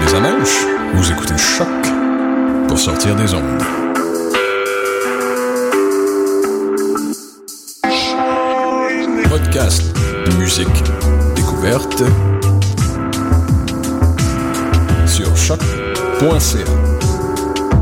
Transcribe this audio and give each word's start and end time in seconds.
les 0.00 0.14
amèches, 0.14 0.66
vous 0.94 1.10
écoutez 1.10 1.36
Choc 1.36 1.68
pour 2.68 2.78
sortir 2.78 3.16
des 3.16 3.34
ondes. 3.34 3.62
Podcast, 9.28 9.82
musique, 10.38 10.68
découverte 11.34 12.02
sur 15.06 15.36
choc.ca. 15.36 16.64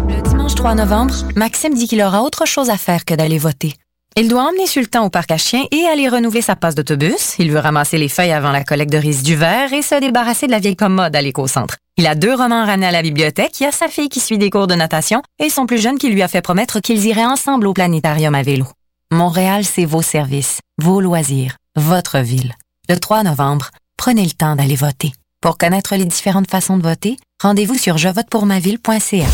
Le 0.09 0.23
dimanche 0.29 0.55
3 0.55 0.75
novembre, 0.75 1.15
Maxime 1.37 1.75
dit 1.75 1.89
qu'il 1.89 2.03
aura 2.03 2.23
autre 2.23 2.47
chose 2.47 2.71
à 2.71 2.77
faire 2.77 3.05
que 3.05 3.15
d'aller 3.15 3.39
voter. 3.39 3.75
Il 4.20 4.29
doit 4.29 4.42
emmener 4.42 4.66
Sultan 4.66 5.06
au 5.06 5.09
parc 5.09 5.30
à 5.30 5.38
chiens 5.38 5.65
et 5.70 5.87
aller 5.87 6.06
renouveler 6.06 6.42
sa 6.42 6.55
passe 6.55 6.74
d'autobus. 6.74 7.37
Il 7.38 7.51
veut 7.51 7.59
ramasser 7.59 7.97
les 7.97 8.11
feuilles 8.11 8.33
avant 8.33 8.51
la 8.51 8.65
collecte 8.65 8.92
de 8.92 8.98
riz 8.98 9.23
du 9.23 9.34
verre 9.34 9.73
et 9.73 9.80
se 9.80 9.98
débarrasser 9.98 10.47
de 10.47 10.51
la 10.51 10.59
vieille 10.59 10.77
commode 10.77 11.16
à 11.16 11.23
l'éco-centre. 11.23 11.78
Il 11.97 12.06
a 12.06 12.15
deux 12.15 12.34
romans 12.34 12.66
ramenés 12.66 12.88
à 12.88 12.91
la 12.91 13.01
bibliothèque, 13.01 13.59
il 13.61 13.62
y 13.62 13.66
a 13.66 13.73
sa 13.73 13.88
fille 13.88 14.11
qui 14.11 14.20
suit 14.20 14.37
des 14.37 14.51
cours 14.51 14.66
de 14.66 14.75
natation 14.75 15.23
et 15.38 15.48
son 15.48 15.64
plus 15.64 15.78
jeune 15.78 15.97
qui 15.97 16.11
lui 16.11 16.20
a 16.20 16.28
fait 16.28 16.42
promettre 16.42 16.80
qu'ils 16.80 17.06
iraient 17.06 17.25
ensemble 17.25 17.66
au 17.66 17.73
planétarium 17.73 18.34
à 18.34 18.42
vélo. 18.42 18.66
Montréal, 19.11 19.64
c'est 19.64 19.87
vos 19.87 20.02
services, 20.02 20.59
vos 20.77 21.00
loisirs, 21.00 21.56
votre 21.75 22.19
ville. 22.19 22.52
Le 22.91 22.98
3 22.98 23.23
novembre, 23.23 23.70
prenez 23.97 24.25
le 24.25 24.33
temps 24.33 24.55
d'aller 24.55 24.77
voter. 24.77 25.12
Pour 25.41 25.56
connaître 25.56 25.97
les 25.97 26.05
différentes 26.05 26.50
façons 26.50 26.77
de 26.77 26.83
voter, 26.83 27.16
rendez-vous 27.42 27.78
sur 27.78 27.97
jevotepourmaville.ca. 27.97 29.27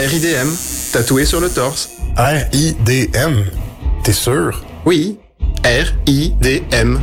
RIDM, 0.00 0.48
tatoué 0.92 1.24
sur 1.24 1.38
le 1.38 1.48
torse. 1.48 1.90
R-I-D-M. 2.16 3.67
T'es 4.08 4.14
sûr? 4.14 4.64
Oui, 4.86 5.18
R-I-D-M. 5.66 6.98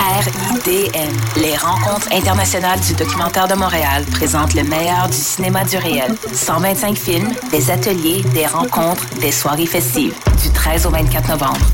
RIDM, 0.00 1.12
les 1.36 1.54
rencontres 1.58 2.10
internationales 2.10 2.80
du 2.80 2.94
documentaire 2.94 3.46
de 3.46 3.52
Montréal 3.52 4.04
présentent 4.10 4.54
le 4.54 4.62
meilleur 4.62 5.06
du 5.08 5.18
cinéma 5.18 5.64
du 5.64 5.76
réel. 5.76 6.14
125 6.32 6.96
films, 6.96 7.28
des 7.50 7.70
ateliers, 7.70 8.22
des 8.32 8.46
rencontres, 8.46 9.04
des 9.20 9.32
soirées 9.32 9.66
festives. 9.66 10.14
Du 10.42 10.50
13 10.50 10.86
au 10.86 10.90
24 10.90 11.28
novembre. 11.28 11.66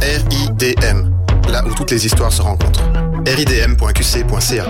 RIDM, 0.00 1.10
là 1.48 1.64
où 1.66 1.74
toutes 1.74 1.90
les 1.90 2.06
histoires 2.06 2.32
se 2.32 2.42
rencontrent. 2.42 2.84
ridm.qc.ca. 3.26 4.66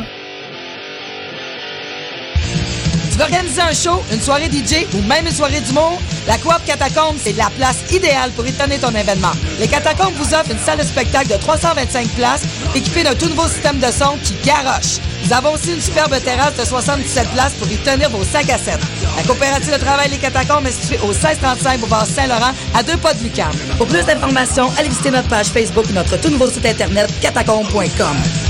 veux 3.26 3.60
un 3.60 3.72
show, 3.74 4.02
une 4.12 4.20
soirée 4.20 4.48
DJ 4.50 4.86
ou 4.94 5.02
même 5.02 5.26
une 5.26 5.32
soirée 5.32 5.60
d'humour? 5.60 6.00
La 6.26 6.38
Coop 6.38 6.64
Catacombes, 6.64 7.16
c'est 7.22 7.36
la 7.36 7.50
place 7.50 7.78
idéale 7.90 8.30
pour 8.30 8.46
étonner 8.46 8.78
ton 8.78 8.90
événement. 8.90 9.32
Les 9.58 9.68
Catacombes 9.68 10.14
vous 10.16 10.34
offrent 10.34 10.50
une 10.50 10.58
salle 10.58 10.78
de 10.78 10.84
spectacle 10.84 11.28
de 11.28 11.36
325 11.36 12.08
places 12.10 12.42
équipée 12.74 13.02
d'un 13.02 13.14
tout 13.14 13.28
nouveau 13.28 13.46
système 13.46 13.78
de 13.78 13.86
son 13.86 14.16
qui 14.22 14.34
garoche. 14.44 14.98
Nous 15.24 15.32
avons 15.32 15.52
aussi 15.52 15.74
une 15.74 15.80
superbe 15.80 16.18
terrasse 16.22 16.56
de 16.56 16.64
77 16.64 17.28
places 17.30 17.52
pour 17.54 17.70
y 17.70 17.76
tenir 17.76 18.08
vos 18.10 18.24
sacs 18.24 18.48
à 18.48 18.58
7. 18.58 18.78
La 19.16 19.22
coopérative 19.24 19.72
de 19.72 19.78
travail 19.78 20.08
Les 20.10 20.18
Catacombes 20.18 20.66
est 20.66 20.80
située 20.80 20.98
au 21.02 21.08
1635 21.08 21.80
boulevard 21.80 22.06
Saint-Laurent 22.06 22.52
à 22.74 22.82
deux 22.82 22.96
pas 22.96 23.12
de 23.12 23.22
Lucam. 23.22 23.52
Pour 23.76 23.86
plus 23.86 24.04
d'informations, 24.04 24.70
allez 24.78 24.88
visiter 24.88 25.10
notre 25.10 25.28
page 25.28 25.46
Facebook 25.46 25.84
ou 25.90 25.92
notre 25.92 26.16
tout 26.16 26.30
nouveau 26.30 26.48
site 26.48 26.64
internet 26.64 27.10
catacombes.com. 27.20 28.49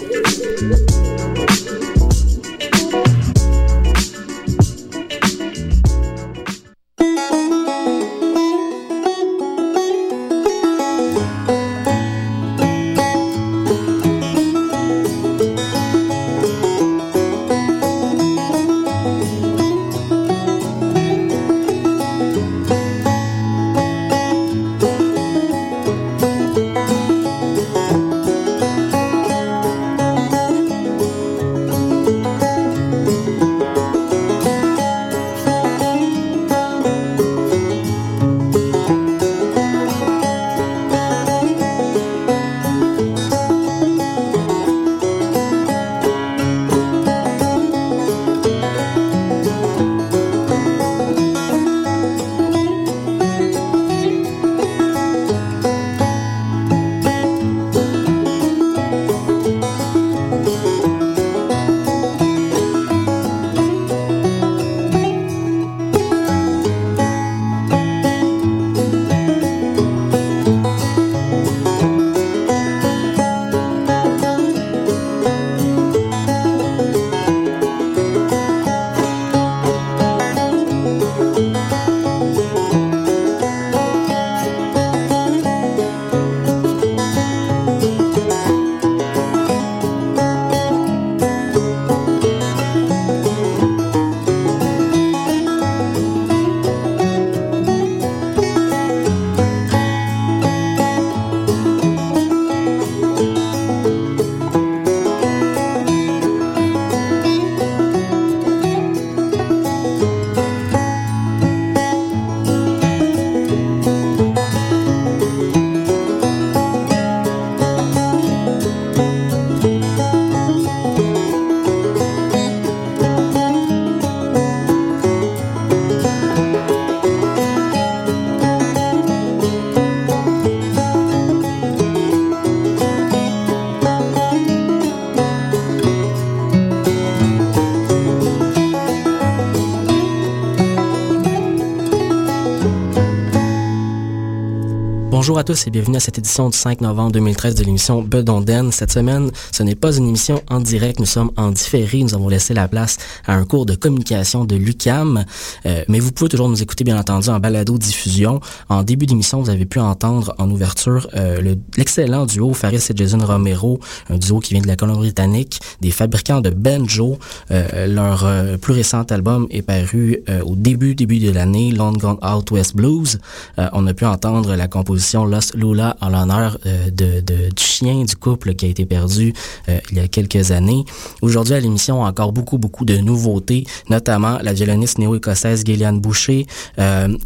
Bonjour 145.21 145.37
à 145.37 145.43
tous 145.43 145.67
et 145.67 145.69
bienvenue 145.69 145.97
à 145.97 145.99
cette 145.99 146.17
édition 146.17 146.49
du 146.49 146.57
5 146.57 146.81
novembre 146.81 147.11
2013 147.11 147.53
de 147.53 147.63
l'émission 147.63 148.01
Bedonden. 148.01 148.71
Cette 148.71 148.91
semaine, 148.91 149.29
ce 149.51 149.61
n'est 149.61 149.75
pas 149.75 149.95
une 149.95 150.07
émission 150.07 150.41
en 150.49 150.59
direct, 150.59 150.99
nous 150.99 151.05
sommes 151.05 151.29
en 151.37 151.51
différé. 151.51 152.01
Nous 152.01 152.15
avons 152.15 152.27
laissé 152.27 152.55
la 152.55 152.67
place 152.67 152.97
à 153.27 153.35
un 153.35 153.45
cours 153.45 153.67
de 153.67 153.75
communication 153.75 154.45
de 154.45 154.55
l'UCAM. 154.55 155.23
Euh, 155.67 155.83
mais 155.87 155.99
vous 155.99 156.11
pouvez 156.11 156.27
toujours 156.27 156.49
nous 156.49 156.63
écouter, 156.63 156.83
bien 156.83 156.97
entendu, 156.97 157.29
en 157.29 157.39
balado-diffusion. 157.39 158.39
En 158.67 158.81
début 158.81 159.05
d'émission, 159.05 159.39
vous 159.43 159.51
avez 159.51 159.67
pu 159.67 159.77
entendre 159.77 160.33
en 160.39 160.49
ouverture 160.49 161.07
euh, 161.15 161.53
l'excellent 161.77 162.25
duo 162.25 162.55
Faris 162.55 162.87
et 162.89 162.93
Jason 162.95 163.19
Romero, 163.19 163.79
un 164.09 164.17
duo 164.17 164.39
qui 164.39 164.55
vient 164.55 164.63
de 164.63 164.67
la 164.67 164.75
Colombie-Britannique, 164.75 165.59
des 165.81 165.91
fabricants 165.91 166.41
de 166.41 166.49
banjo. 166.49 167.19
Euh, 167.51 167.85
leur 167.85 168.25
euh, 168.25 168.57
plus 168.57 168.73
récent 168.73 169.03
album 169.11 169.45
est 169.51 169.61
paru 169.61 170.17
euh, 170.29 170.41
au 170.41 170.55
début 170.55 170.95
début 170.95 171.19
de 171.19 171.29
l'année, 171.29 171.71
Long 171.71 171.91
Gone 171.91 172.17
Out 172.23 172.49
West 172.49 172.75
Blues. 172.75 173.19
Euh, 173.59 173.69
on 173.73 173.85
a 173.85 173.93
pu 173.93 174.05
entendre 174.05 174.55
la 174.55 174.67
composition 174.67 175.11
l'émission 175.25 175.25
Los 175.25 175.55
Lula 175.55 175.97
en 176.01 176.09
l'honneur 176.09 176.57
de, 176.65 177.21
de, 177.21 177.49
du 177.49 177.63
chien 177.63 178.03
du 178.03 178.15
couple 178.15 178.53
qui 178.53 178.65
a 178.65 178.69
été 178.69 178.85
perdu 178.85 179.33
il 179.67 179.97
y 179.97 179.99
a 179.99 180.07
quelques 180.07 180.51
années. 180.51 180.85
Aujourd'hui 181.21 181.53
à 181.53 181.59
l'émission, 181.59 182.01
encore 182.01 182.31
beaucoup, 182.31 182.57
beaucoup 182.57 182.85
de 182.85 182.97
nouveautés, 182.97 183.65
notamment 183.89 184.37
la 184.41 184.53
violoniste 184.53 184.97
néo-écossaise 184.97 185.63
Gillian 185.65 185.93
Boucher, 185.93 186.45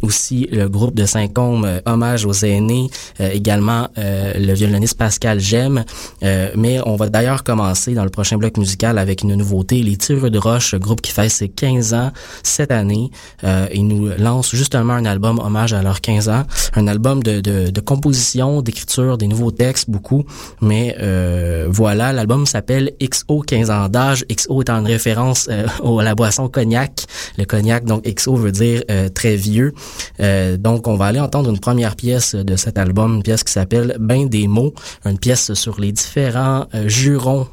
aussi 0.02 0.48
le 0.50 0.68
groupe 0.68 0.94
de 0.94 1.04
Saint-Côme 1.06 1.80
Hommage 1.84 2.24
aux 2.24 2.44
aînés, 2.44 2.88
également 3.18 3.88
le 3.96 4.52
violoniste 4.52 4.98
Pascal 4.98 5.40
Gemme, 5.40 5.84
mais 6.22 6.80
on 6.84 6.96
va 6.96 7.08
d'ailleurs 7.08 7.44
commencer 7.44 7.94
dans 7.94 8.04
le 8.04 8.10
prochain 8.10 8.36
bloc 8.36 8.56
musical 8.56 8.98
avec 8.98 9.22
une 9.22 9.34
nouveauté, 9.34 9.82
les 9.82 9.96
Tireux 9.96 10.30
de 10.30 10.38
Roche, 10.38 10.74
groupe 10.74 11.00
qui 11.00 11.12
fait 11.12 11.28
ses 11.28 11.48
15 11.48 11.94
ans 11.94 12.12
cette 12.42 12.70
année. 12.70 13.10
Euh, 13.44 13.66
ils 13.72 13.86
nous 13.86 14.10
lancent 14.18 14.54
justement 14.54 14.94
un 14.94 15.04
album 15.04 15.38
hommage 15.38 15.72
à 15.72 15.82
leurs 15.82 16.00
15 16.00 16.28
ans, 16.28 16.44
un 16.74 16.86
album 16.86 17.22
de, 17.22 17.40
de, 17.40 17.75
de 17.76 17.80
composition, 17.80 18.62
d'écriture, 18.62 19.18
des 19.18 19.28
nouveaux 19.28 19.50
textes, 19.50 19.90
beaucoup. 19.90 20.24
Mais 20.60 20.96
euh, 21.00 21.66
voilà, 21.68 22.12
l'album 22.12 22.46
s'appelle 22.46 22.92
XO 23.00 23.40
15 23.40 23.70
ans 23.70 23.88
d'âge. 23.88 24.24
XO 24.34 24.62
étant 24.62 24.78
une 24.78 24.86
référence 24.86 25.46
euh, 25.50 25.66
à 25.98 26.02
la 26.02 26.14
boisson 26.14 26.48
cognac. 26.48 27.04
Le 27.38 27.44
cognac, 27.44 27.84
donc 27.84 28.02
XO 28.04 28.36
veut 28.36 28.52
dire 28.52 28.82
euh, 28.90 29.08
très 29.08 29.36
vieux. 29.36 29.74
Euh, 30.20 30.56
donc 30.56 30.88
on 30.88 30.96
va 30.96 31.06
aller 31.06 31.20
entendre 31.20 31.50
une 31.50 31.60
première 31.60 31.96
pièce 31.96 32.34
de 32.34 32.56
cet 32.56 32.78
album, 32.78 33.16
une 33.16 33.22
pièce 33.22 33.44
qui 33.44 33.52
s'appelle 33.52 33.96
Ben 34.00 34.28
des 34.28 34.48
mots, 34.48 34.74
une 35.04 35.18
pièce 35.18 35.52
sur 35.52 35.78
les 35.80 35.92
différents 35.92 36.66
jurons 36.86 37.46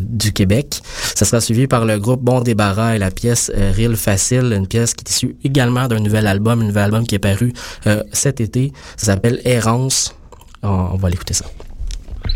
du 0.00 0.32
Québec. 0.32 0.80
Ça 1.14 1.24
sera 1.24 1.40
suivi 1.40 1.66
par 1.66 1.84
le 1.84 1.98
groupe 1.98 2.20
Bon 2.22 2.40
Débarras 2.40 2.96
et 2.96 2.98
la 2.98 3.10
pièce 3.10 3.50
Real 3.76 3.96
Facile, 3.96 4.52
une 4.52 4.66
pièce 4.66 4.94
qui 4.94 5.04
est 5.06 5.10
issue 5.10 5.36
également 5.42 5.88
d'un 5.88 6.00
nouvel 6.00 6.26
album, 6.26 6.60
un 6.60 6.64
nouvel 6.64 6.84
album 6.84 7.06
qui 7.06 7.14
est 7.14 7.18
paru 7.18 7.52
euh, 7.86 8.02
cet 8.12 8.40
été. 8.40 8.72
Ça 8.96 9.06
s'appelle 9.06 9.40
Errance. 9.66 10.14
On, 10.62 10.68
on 10.68 10.96
va 10.96 11.10
l'écouter 11.10 11.34
ça. 11.34 11.44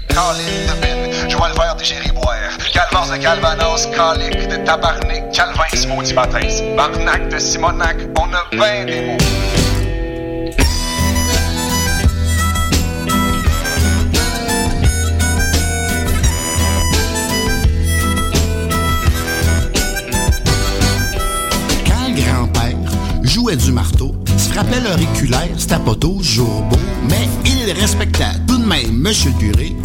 Colin 0.08 0.38
de 0.38 0.80
bin, 0.80 1.28
je 1.28 1.36
vois 1.36 1.48
le 1.48 1.54
verre 1.54 1.76
de 1.76 1.84
Jerry 1.84 2.10
boire. 2.12 2.56
Calvance 2.72 3.10
de 3.10 3.16
Calvanos, 3.16 3.86
colique 3.86 4.48
de 4.48 4.56
tabarnak, 4.64 5.32
Calvin, 5.32 5.88
maudit 5.88 6.14
matin. 6.14 6.40
Barnac 6.76 7.28
de 7.28 7.38
Simonac, 7.38 7.96
on 8.18 8.32
a 8.32 8.44
ben 8.52 8.86
des 8.86 9.06
mots. 9.06 9.18
jouait 23.28 23.56
du 23.56 23.72
marteau, 23.72 23.97
se 24.58 24.64
frappait 24.64 24.80
l'auriculaire, 24.80 25.48
c'était 25.56 25.78
pas 25.78 25.94
toujours 25.94 26.62
beau, 26.62 26.78
mais 27.08 27.28
il 27.44 27.72
respectait 27.72 28.24
tout 28.46 28.58
de 28.58 28.64
même 28.64 28.92
Monsieur 28.92 29.30
Duré. 29.38 29.76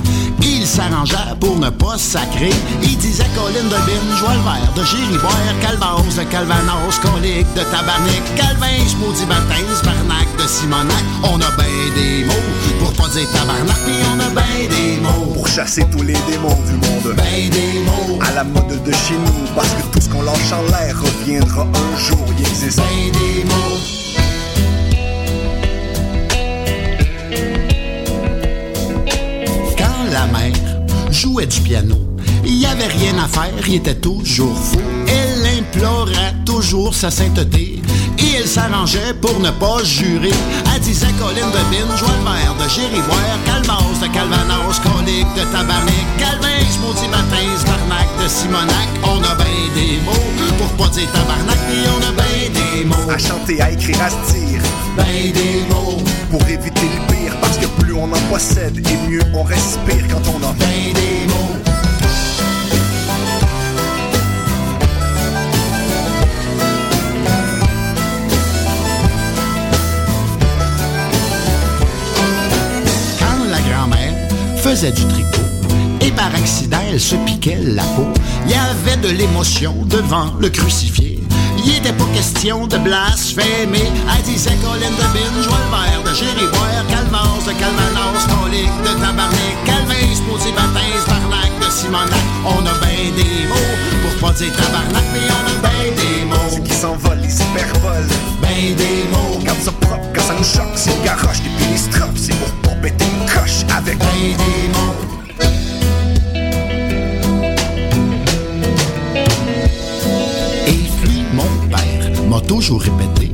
Il 0.42 0.66
s'arrangea 0.66 1.36
pour 1.40 1.58
ne 1.58 1.70
pas 1.70 1.98
sacrer. 1.98 2.52
Il 2.82 2.98
disait 2.98 3.26
Colline 3.36 3.70
de 3.70 3.76
Bin, 3.76 4.16
joie 4.18 4.30
vert 4.30 4.74
de 4.76 4.84
Gériboire, 4.84 5.32
Calvance 5.62 6.16
de 6.16 6.24
Calvanos, 6.24 7.00
colique 7.02 7.48
de 7.56 7.62
Tabarnak, 7.62 8.24
Calvin, 8.36 8.84
maudit 9.00 9.26
baptême, 9.26 9.66
Barnac 9.84 10.28
de 10.38 10.48
Simonac. 10.48 11.04
On 11.24 11.40
a 11.40 11.52
ben 11.58 11.94
des 11.96 12.26
mots 12.26 12.34
pour 12.80 12.94
pas 12.94 13.10
dire 13.10 13.30
Tabarnak, 13.32 13.78
puis 13.86 13.96
on 14.14 14.20
a 14.20 14.30
ben 14.30 14.70
des 14.70 15.02
mots 15.02 15.34
pour 15.34 15.48
chasser 15.48 15.86
tous 15.92 16.04
les 16.04 16.18
démons 16.30 16.60
du 16.68 16.74
monde. 16.74 17.16
Ben 17.16 17.50
des 17.50 17.80
mots 17.86 18.20
à 18.22 18.34
la 18.34 18.44
mode 18.44 18.84
de 18.84 18.92
chez 18.92 19.16
nous, 19.16 19.48
parce 19.56 19.70
que 19.70 19.84
tout 19.92 20.02
ce 20.02 20.10
qu'on 20.10 20.24
lâche 20.24 20.52
en 20.52 20.64
l'air 20.72 20.96
reviendra 21.00 21.64
un 21.64 21.98
jour. 21.98 22.26
Il 22.38 22.48
existe 22.48 22.78
ben 22.78 23.12
des 23.12 23.44
mots. 23.46 24.04
La 30.14 30.28
mère 30.28 30.54
jouait 31.10 31.48
du 31.48 31.60
piano. 31.62 31.96
Il 32.46 32.58
y 32.60 32.68
avait 32.68 32.88
rien 32.88 33.18
à 33.18 33.28
faire, 33.28 33.52
il 33.68 33.76
était 33.76 33.96
toujours 33.96 34.56
fou. 34.56 34.78
Elle 35.08 35.60
implorait 35.60 36.36
toujours 36.46 36.94
sa 36.94 37.10
sainteté. 37.10 37.82
Et 38.20 38.38
elle 38.38 38.48
s'arrangeait 38.48 39.14
pour 39.20 39.40
ne 39.40 39.50
pas 39.50 39.84
jurer. 39.84 40.30
Elle 40.74 40.82
disait 40.82 41.08
Colline 41.20 41.50
de 41.50 41.64
Bin, 41.72 41.98
joie 41.98 42.10
le 42.20 42.24
verre 42.24 42.56
de 42.62 42.70
Gériboire, 42.70 43.38
Calvas 43.46 44.00
de 44.02 44.08
Calvanos, 44.14 44.80
colique 44.84 45.34
de 45.36 45.44
Tabarnak, 45.52 46.08
Calvin, 46.20 46.64
maudit 46.82 47.08
matin, 47.08 47.48
Barnac 47.66 48.08
de 48.24 48.30
Simonac. 48.30 48.90
On 49.04 49.18
a 49.24 49.36
ben 49.36 49.46
des 49.74 50.00
mots 50.06 50.58
pour 50.60 50.86
pas 50.86 50.94
dire 50.94 51.12
Tabarnak, 51.12 51.58
mais 51.70 51.90
on 51.90 52.02
a 52.08 52.12
ben 52.12 52.54
des 52.54 52.86
mots. 52.86 53.12
À 53.12 53.18
chanter, 53.18 53.60
à 53.62 53.72
écrire, 53.72 54.00
à 54.00 54.10
se 54.12 54.34
dire. 54.34 54.62
Ben 54.96 55.32
des 55.34 55.66
mots. 55.74 56.13
Pour 56.34 56.50
éviter 56.50 56.82
le 56.82 57.14
pire, 57.14 57.38
parce 57.42 57.60
que 57.60 57.68
plus 57.80 57.94
on 57.94 58.06
en 58.06 58.32
possède 58.32 58.76
et 58.76 59.08
mieux 59.08 59.22
on 59.36 59.44
respire 59.44 60.08
quand 60.10 60.32
on 60.32 60.44
en 60.44 60.54
ben 60.54 60.94
des 60.96 61.28
mots. 61.32 61.54
faisait 74.58 74.92
du 74.92 75.06
tricot. 75.06 75.28
Et 76.02 76.10
par 76.12 76.34
accident, 76.34 76.80
elle 76.90 77.00
se 77.00 77.16
piquait 77.28 77.60
la 77.64 77.84
peau. 77.84 78.08
Il 78.46 78.52
y 78.52 78.56
avait 78.56 78.98
de 78.98 79.10
l'émotion 79.10 79.76
devant 79.86 80.34
le 80.40 80.50
crucifié. 80.50 81.13
Il 81.64 81.76
était 81.78 81.94
pas 81.94 82.06
question 82.14 82.68
de 82.68 82.78
blasphémer. 82.78 83.92
Elle 84.16 84.24
disait 84.24 84.56
Colin 84.62 84.92
de 84.92 85.08
Bin, 85.14 85.42
joie 85.42 85.58
le 85.64 85.70
verre 85.72 86.04
de 86.04 86.14
Gériboire, 86.14 86.86
Calmance 86.90 87.46
de 87.46 87.54
Calmanos, 87.54 88.24
Colique 88.28 88.82
de 88.84 89.00
Tabarnak, 89.00 89.56
Calvin, 89.66 90.14
Sposé 90.14 90.52
Baptiste, 90.52 91.08
Barnac 91.08 91.52
de 91.60 91.72
Simonac. 91.72 92.20
On 92.46 92.66
a 92.66 92.74
ben 92.82 93.16
des 93.16 93.48
mots 93.48 93.76
pour 94.02 94.30
pas 94.30 94.34
dire 94.38 94.52
Tabarnak, 94.56 95.04
mais 95.14 95.28
on 95.30 95.44
a 95.48 95.62
ben 95.62 95.96
des 95.96 96.26
mots. 96.26 96.56
Ceux 96.56 96.62
qui 96.62 96.74
s'envolent, 96.74 97.22
ils 97.24 97.32
s'hypervolent. 97.32 98.08
Ben 98.42 98.76
des 98.76 99.08
mots. 99.12 99.40
Quand 99.46 99.62
ça 99.64 99.72
propre, 99.72 100.06
quand 100.14 100.22
ça 100.22 100.34
nous 100.38 100.44
choque, 100.44 100.76
c'est 100.76 100.92
une 100.92 101.04
garoche, 101.04 101.42
des 101.42 101.64
pénistropes, 101.64 102.18
c'est 102.18 102.36
pour 102.36 102.52
pas 102.62 102.76
péter 102.82 103.06
une 103.06 103.26
coche 103.26 103.64
avec 103.76 103.98
ben 103.98 104.06
des 104.22 104.68
mots. 104.70 105.23
M'a 112.34 112.42
toujours 112.42 112.82
répété 112.82 113.32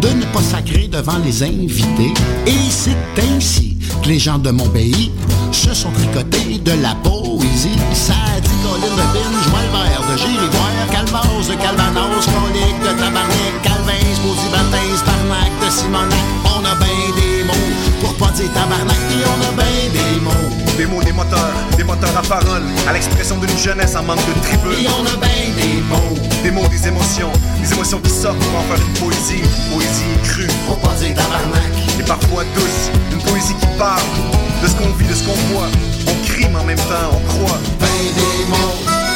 de 0.00 0.08
ne 0.08 0.24
pas 0.32 0.42
sacrer 0.42 0.88
devant 0.88 1.18
les 1.24 1.42
invités. 1.42 2.12
Et 2.46 2.70
c'est 2.70 2.96
ainsi 3.32 3.76
que 4.02 4.08
les 4.08 4.18
gens 4.18 4.38
de 4.38 4.50
mon 4.50 4.68
pays 4.68 5.12
se 5.52 5.72
sont 5.72 5.90
tricotés 5.92 6.58
de 6.58 6.72
la 6.82 6.94
poésie. 6.96 7.78
Ça 7.92 8.14
dit 8.42 8.50
Colin 8.62 8.80
de 8.80 9.00
le 9.00 9.06
verre 9.12 10.02
de 10.10 10.16
Gériboire, 10.18 10.86
Calvas 10.90 11.46
de 11.48 11.54
Calvanos, 11.62 12.26
Colique 12.26 12.80
de 12.82 12.98
Tabarnak, 12.98 13.54
Calvin, 13.62 14.06
Maudit 14.24 14.50
Baptiste, 14.50 15.04
Barnac 15.06 15.52
de 15.62 15.70
Simonac. 15.70 16.18
On 16.46 16.64
a 16.64 16.74
bien 16.74 17.06
des 17.14 17.44
mots 17.44 17.70
pour 18.00 18.14
pas 18.14 18.32
dire 18.32 18.52
tabarnak, 18.52 18.96
et 19.12 19.24
on 19.30 19.40
a 19.46 19.62
bien 19.62 19.92
des 19.94 20.20
mots. 20.20 20.76
Des 20.76 20.86
mots, 20.86 21.02
des 21.04 21.12
moteurs, 21.12 21.52
des 21.76 21.84
moteurs 21.84 22.16
à 22.16 22.22
parole, 22.22 22.62
à 22.88 22.92
l'expression 22.92 23.38
d'une 23.38 23.58
jeunesse 23.58 23.94
en 23.94 24.02
manque 24.02 24.26
de 24.26 24.40
tribune. 24.40 24.84
Et 24.84 24.88
on 24.88 25.06
a 25.06 25.16
bien 25.20 25.54
des 25.56 25.80
mots. 25.82 26.29
Des 26.42 26.50
mots, 26.50 26.66
des 26.68 26.88
émotions, 26.88 27.30
des 27.60 27.72
émotions 27.72 28.00
qui 28.00 28.10
sortent 28.10 28.38
pour 28.38 28.58
en 28.58 28.62
faire 28.62 28.86
une 28.86 28.94
poésie, 28.94 29.42
une 29.42 29.74
poésie 29.74 30.04
crue. 30.24 30.48
Pour 30.66 30.78
pas 30.78 30.94
dire 30.94 31.14
tabarnak. 31.14 31.70
Et 31.98 32.02
parfois 32.02 32.44
douce, 32.54 32.90
une 33.12 33.22
poésie 33.30 33.54
qui 33.60 33.66
parle 33.78 34.00
de 34.62 34.66
ce 34.66 34.74
qu'on 34.74 34.90
vit, 34.94 35.06
de 35.06 35.14
ce 35.14 35.24
qu'on 35.24 35.34
voit. 35.52 35.68
On 36.06 36.26
crie, 36.26 36.46
mais 36.50 36.58
en 36.58 36.64
même 36.64 36.78
temps, 36.78 37.10
on 37.12 37.20
croit. 37.28 37.58
Ben 37.78 37.86
des 37.86 38.44
mots. 38.48 39.09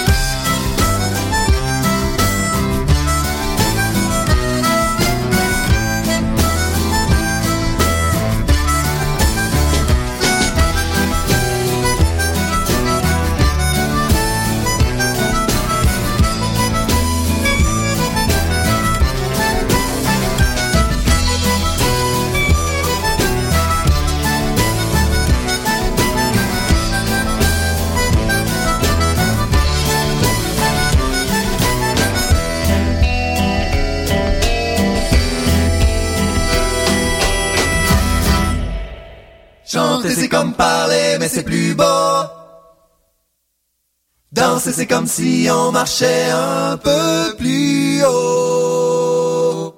C'est 44.77 44.87
comme 44.87 45.07
si 45.07 45.47
on 45.53 45.71
marchait 45.71 46.31
un 46.33 46.77
peu 46.77 47.37
plus 47.39 48.03
haut. 48.05 49.73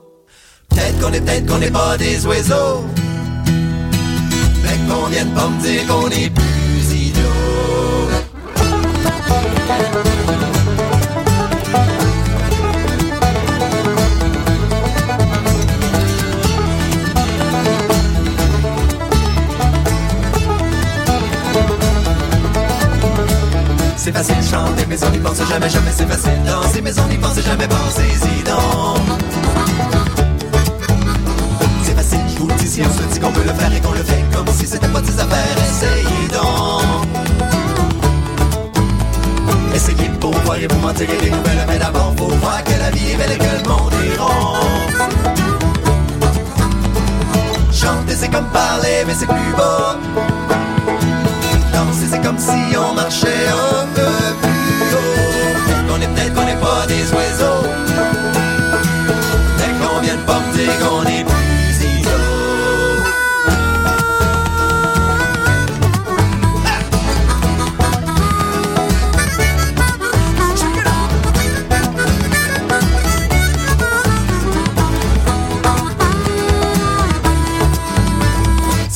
Peut-être 0.70 0.98
qu'on 1.00 1.12
est, 1.12 1.20
peut-être 1.20 1.46
qu'on 1.46 1.58
n'est 1.58 1.70
pas 1.70 1.98
des 1.98 2.24
oiseaux. 2.24 2.82
Mais 4.62 4.78
qu'on 4.88 5.06
vienne 5.08 5.34
pas 5.34 5.48
me 5.48 5.60
dire 5.60 5.86
qu'on 5.86 6.08
est 6.08 6.30
plus 6.30 6.94
idiot. 6.94 7.26
C'est 24.06 24.12
facile 24.12 24.36
chanter, 24.36 24.86
mais 24.88 25.04
on 25.04 25.10
n'y 25.10 25.18
pense 25.18 25.38
jamais, 25.48 25.68
jamais 25.68 25.90
c'est 25.90 26.06
facile 26.06 26.40
danser, 26.46 26.80
mais 26.80 26.96
on 27.00 27.08
n'y 27.08 27.16
pense 27.16 27.40
jamais, 27.40 27.66
pensez-y 27.66 28.44
donc. 28.44 29.20
C'est 31.82 31.92
facile, 31.92 32.20
je 32.32 32.38
vous 32.38 32.46
le 32.46 32.54
dis, 32.54 32.68
si 32.68 32.82
on 32.82 32.84
se 32.84 33.02
dit 33.12 33.18
qu'on 33.18 33.32
peut 33.32 33.42
le 33.44 33.52
faire 33.52 33.74
et 33.74 33.80
qu'on 33.80 33.90
le 33.90 34.04
fait 34.04 34.24
comme 34.32 34.46
si 34.54 34.64
c'était 34.64 34.86
pas 34.86 35.00
des 35.00 35.18
affaires, 35.18 35.56
essayez 35.58 36.28
donc. 36.32 36.84
Essayez 39.74 40.08
pour 40.20 40.30
voir 40.38 40.56
et 40.56 40.68
vous 40.68 40.78
mentirez 40.78 41.16
des 41.16 41.30
nouvelles, 41.30 41.66
mais 41.66 41.78
d'abord 41.80 42.14
faut 42.16 42.28
voir 42.28 42.62
que 42.62 42.78
la 42.78 42.90
vie 42.92 43.10
est 43.10 43.16
belle 43.16 43.32
et 43.32 43.38
que 43.38 43.42
le 43.42 43.68
monde 43.68 43.92
est 43.92 44.16
rond. 44.20 44.54
Chanter 47.72 48.14
c'est 48.14 48.28
comme 48.30 48.46
parler, 48.52 49.02
mais 49.04 49.14
c'est 49.14 49.26
plus 49.26 49.52
beau. 49.56 50.55
C'est 52.08 52.22
comme 52.22 52.38
si 52.38 52.76
on 52.76 52.94
marchait 52.94 53.48
un 53.50 53.86
peu 53.94 54.02
plus 54.40 54.94
haut. 54.94 55.88
Qu'on 55.88 56.00
est 56.00 56.06
peut-être 56.06 56.34
qu'on 56.34 56.44
n'est 56.44 56.60
pas 56.60 56.86
des 56.86 57.02
oiseaux, 57.12 57.55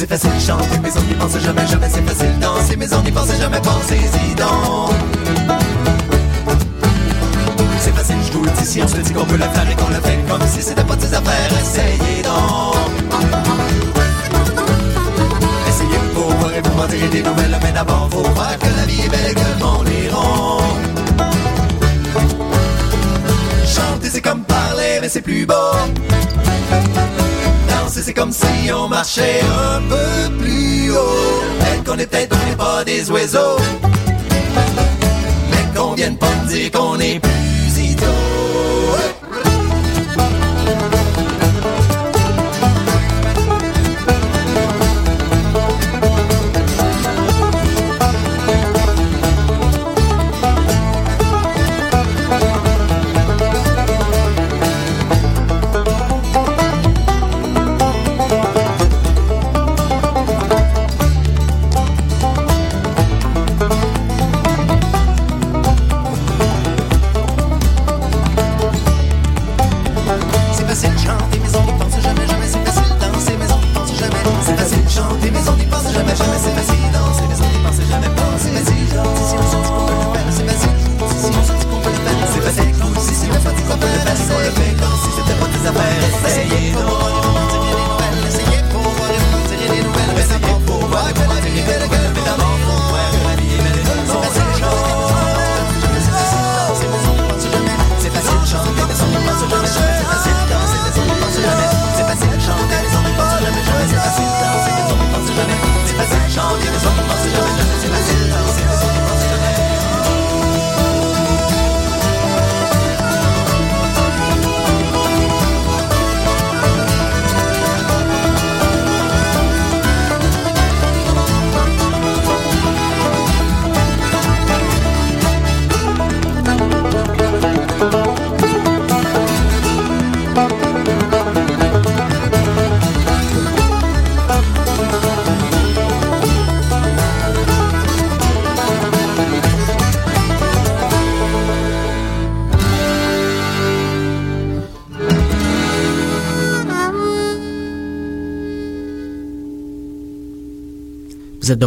C'est 0.00 0.09
facile 0.09 0.30
chanter, 0.40 0.78
mais 0.83 0.88
on 0.97 1.02
n'y 1.02 1.12
pense 1.12 1.38
jamais, 1.38 1.66
jamais 1.66 1.88
c'est 1.90 2.00
facile 2.00 2.38
danser, 2.40 2.75
mais 2.78 2.90
on 2.95 3.02
n'y 3.02 3.12
pense 3.12 3.38
jamais, 3.38 3.61
pensez-y 3.61 4.35
donc. 4.35 4.95
C'est 7.80 7.95
facile, 7.95 8.16
je 8.26 8.33
vous 8.33 8.45
le 8.45 8.50
dis, 8.50 8.64
si 8.64 8.83
on 8.83 8.88
se 8.88 8.97
dit 8.97 9.12
qu'on 9.12 9.26
peut 9.26 9.37
le 9.37 9.42
faire 9.42 9.71
et 9.71 9.75
qu'on 9.75 9.88
le 9.88 10.00
fait 10.00 10.25
comme 10.26 10.40
si 10.47 10.62
c'était 10.62 10.85
pas 10.85 10.97
de 10.97 11.02
ses 11.02 11.12
affaires, 11.12 11.52
essayez 11.61 12.23
donc. 12.23 12.76
Essayez 15.69 15.99
pour 16.14 16.30
voir 16.30 16.54
et 16.54 16.62
vous 16.62 16.76
m'en 16.78 16.87
des 16.87 17.23
nouvelles, 17.23 17.59
mais 17.62 17.73
d'abord 17.73 18.09
faut 18.11 18.23
voir 18.23 18.59
que 18.59 18.69
la 18.78 18.87
vie 18.87 19.02
est 19.02 19.09
belle 19.11 19.33
et 19.33 19.35
que 19.35 19.40
le 19.40 19.62
monde. 19.62 19.87
Chanter 23.66 24.09
c'est 24.11 24.23
comme 24.23 24.45
parler, 24.45 24.99
mais 25.02 25.11
c'est 25.11 25.21
plus 25.21 25.45
beau. 25.45 25.54
C'est 27.92 28.14
comme 28.14 28.32
si 28.32 28.73
on 28.73 28.88
marchait 28.88 29.40
un 29.40 29.80
peu 29.80 30.37
plus 30.38 30.92
haut. 30.92 31.42
Peut-être 31.59 31.85
qu'on 31.85 31.99
est 31.99 32.06
peut-être 32.06 32.37
on 32.40 32.49
n'est 32.49 32.56
pas 32.56 32.85
des 32.85 33.11
oiseaux, 33.11 33.56
mais 35.50 35.78
qu'on 35.78 35.94
vienne 35.94 36.16
pas 36.16 36.32
me 36.42 36.49
dire 36.49 36.70
qu'on 36.70 36.99
est 37.00 37.18
plus 37.18 37.82
idiots. 37.82 38.29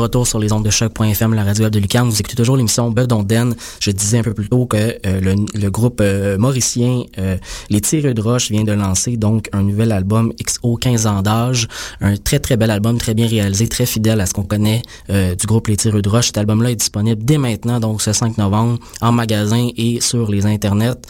Retour 0.04 0.28
sur 0.28 0.38
les 0.38 0.52
ondes 0.52 0.66
de 0.66 0.70
choc.fm, 0.70 1.34
la 1.34 1.46
radio 1.46 1.64
web 1.64 1.72
de 1.72 1.80
Lucam. 1.80 2.10
Vous 2.10 2.20
écoutez 2.20 2.36
toujours 2.36 2.58
l'émission 2.58 2.92
Bedonden. 2.92 3.56
Je 3.80 3.90
disais 3.92 4.18
un 4.18 4.24
peu 4.24 4.34
plus 4.34 4.50
tôt 4.50 4.66
que 4.66 5.00
euh, 5.06 5.36
le, 5.54 5.70
groupe 5.70 6.02
euh, 6.02 6.38
mauricien 6.38 7.04
euh, 7.18 7.38
Les 7.70 7.80
Tireux 7.80 8.14
de 8.14 8.22
Roche 8.22 8.52
vient 8.52 8.66
de 8.66 8.74
lancer 8.74 9.16
donc 9.16 9.48
un 9.54 9.64
nouvel 9.64 9.94
album 9.94 10.34
XO 10.34 10.76
15 10.76 11.08
ans 11.08 11.22
d'âge. 11.22 11.70
Un 12.02 12.18
très 12.18 12.40
très 12.40 12.58
bel 12.58 12.70
album, 12.70 12.98
très 12.98 13.14
bien 13.14 13.28
réalisé, 13.28 13.70
très 13.70 13.86
fidèle 13.86 14.20
à 14.20 14.26
ce 14.26 14.34
qu'on 14.34 14.44
connaît 14.44 14.82
du 15.10 15.48
groupe 15.48 15.68
Les 15.68 15.78
Tireux 15.78 16.02
de 16.02 16.10
Roche. 16.10 16.28
Cet 16.28 16.38
album-là 16.38 16.72
est 16.72 16.76
disponible 16.76 17.24
dès 17.24 17.38
maintenant, 17.38 17.80
donc 17.80 18.02
ce 18.02 18.12
5 18.12 18.38
novembre, 18.38 18.80
en 19.00 19.14
magasin 19.14 19.70
et 19.78 20.02
sur 20.02 20.30
les 20.30 20.46
internets. 20.46 21.02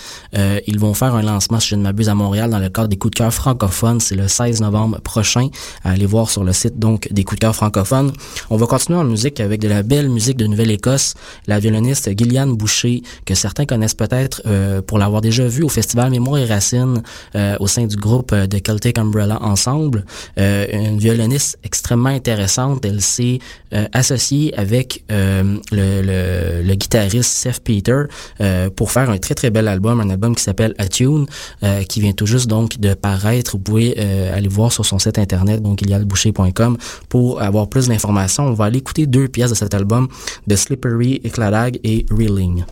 Ils 0.67 0.79
vont 0.79 0.93
faire 0.93 1.15
un 1.15 1.23
lancement, 1.23 1.59
si 1.59 1.69
je 1.69 1.75
ne 1.75 1.81
m'abuse, 1.81 2.09
à 2.09 2.15
Montréal 2.15 2.51
dans 2.51 2.59
le 2.59 2.69
cadre 2.69 2.89
des 2.89 2.97
coups 2.97 3.13
de 3.13 3.17
cœur 3.17 3.33
francophones. 3.33 3.99
C'est 3.99 4.15
le 4.15 4.27
16 4.27 4.61
novembre 4.61 5.01
prochain. 5.01 5.47
Allez 5.83 6.05
voir 6.05 6.29
sur 6.29 6.43
le 6.43 6.53
site 6.53 6.77
donc 6.77 7.07
des 7.11 7.23
coups 7.23 7.39
de 7.39 7.45
cœur 7.45 7.55
francophones. 7.55 8.11
On 8.51 8.57
va 8.57 8.67
continuer 8.67 8.82
en 8.91 9.03
musique 9.05 9.39
avec 9.39 9.61
de 9.61 9.67
la 9.69 9.83
belle 9.83 10.09
musique 10.09 10.37
de 10.37 10.45
Nouvelle-Écosse. 10.45 11.13
La 11.47 11.59
violoniste 11.59 12.09
Gilliane 12.17 12.53
Boucher, 12.55 13.01
que 13.25 13.35
certains 13.35 13.65
connaissent 13.65 13.93
peut-être 13.93 14.41
euh, 14.45 14.81
pour 14.81 14.97
l'avoir 14.97 15.21
déjà 15.21 15.47
vue 15.47 15.63
au 15.63 15.69
festival 15.69 16.11
Mémoire 16.11 16.39
et 16.39 16.45
Racines 16.45 17.01
euh, 17.35 17.55
au 17.59 17.67
sein 17.67 17.85
du 17.85 17.95
groupe 17.95 18.31
euh, 18.33 18.47
de 18.47 18.59
Celtic 18.65 18.97
Umbrella 18.97 19.41
Ensemble. 19.41 20.03
Euh, 20.37 20.65
une 20.73 20.97
violoniste 20.97 21.57
extrêmement 21.63 22.09
intéressante. 22.09 22.83
Elle 22.83 23.01
s'est 23.01 23.39
euh, 23.73 23.85
associée 23.93 24.53
avec 24.57 25.03
euh, 25.11 25.57
le, 25.71 26.01
le, 26.01 26.67
le 26.67 26.75
guitariste 26.75 27.31
Seth 27.31 27.63
Peter 27.63 28.03
pour 28.75 28.91
faire 28.91 29.09
un 29.09 29.17
très 29.17 29.35
très 29.35 29.49
bel 29.49 29.67
album, 29.67 30.01
un 30.01 30.09
album 30.09 30.35
qui 30.35 30.43
s'appelle 30.43 30.73
Attune, 30.77 31.25
qui 31.87 32.01
vient 32.01 32.11
tout 32.11 32.25
juste 32.25 32.47
donc 32.47 32.79
de 32.79 32.93
paraître. 32.93 33.51
Vous 33.51 33.59
pouvez 33.59 33.97
aller 33.99 34.47
voir 34.47 34.71
sur 34.71 34.85
son 34.85 34.99
site 34.99 35.17
internet, 35.17 35.61
donc 35.61 35.81
ilialboucher.com, 35.81 36.77
pour 37.09 37.41
avoir 37.41 37.67
plus 37.67 37.87
d'informations. 37.87 38.45
On 38.45 38.53
va 38.53 38.65
aller 38.65 38.72
écouter 38.75 39.05
deux 39.05 39.27
pièces 39.27 39.51
de 39.51 39.55
cet 39.55 39.73
album, 39.73 40.07
de 40.47 40.55
Slippery, 40.55 41.21
Ecladag 41.23 41.79
et 41.83 42.05
Reeling. 42.11 42.63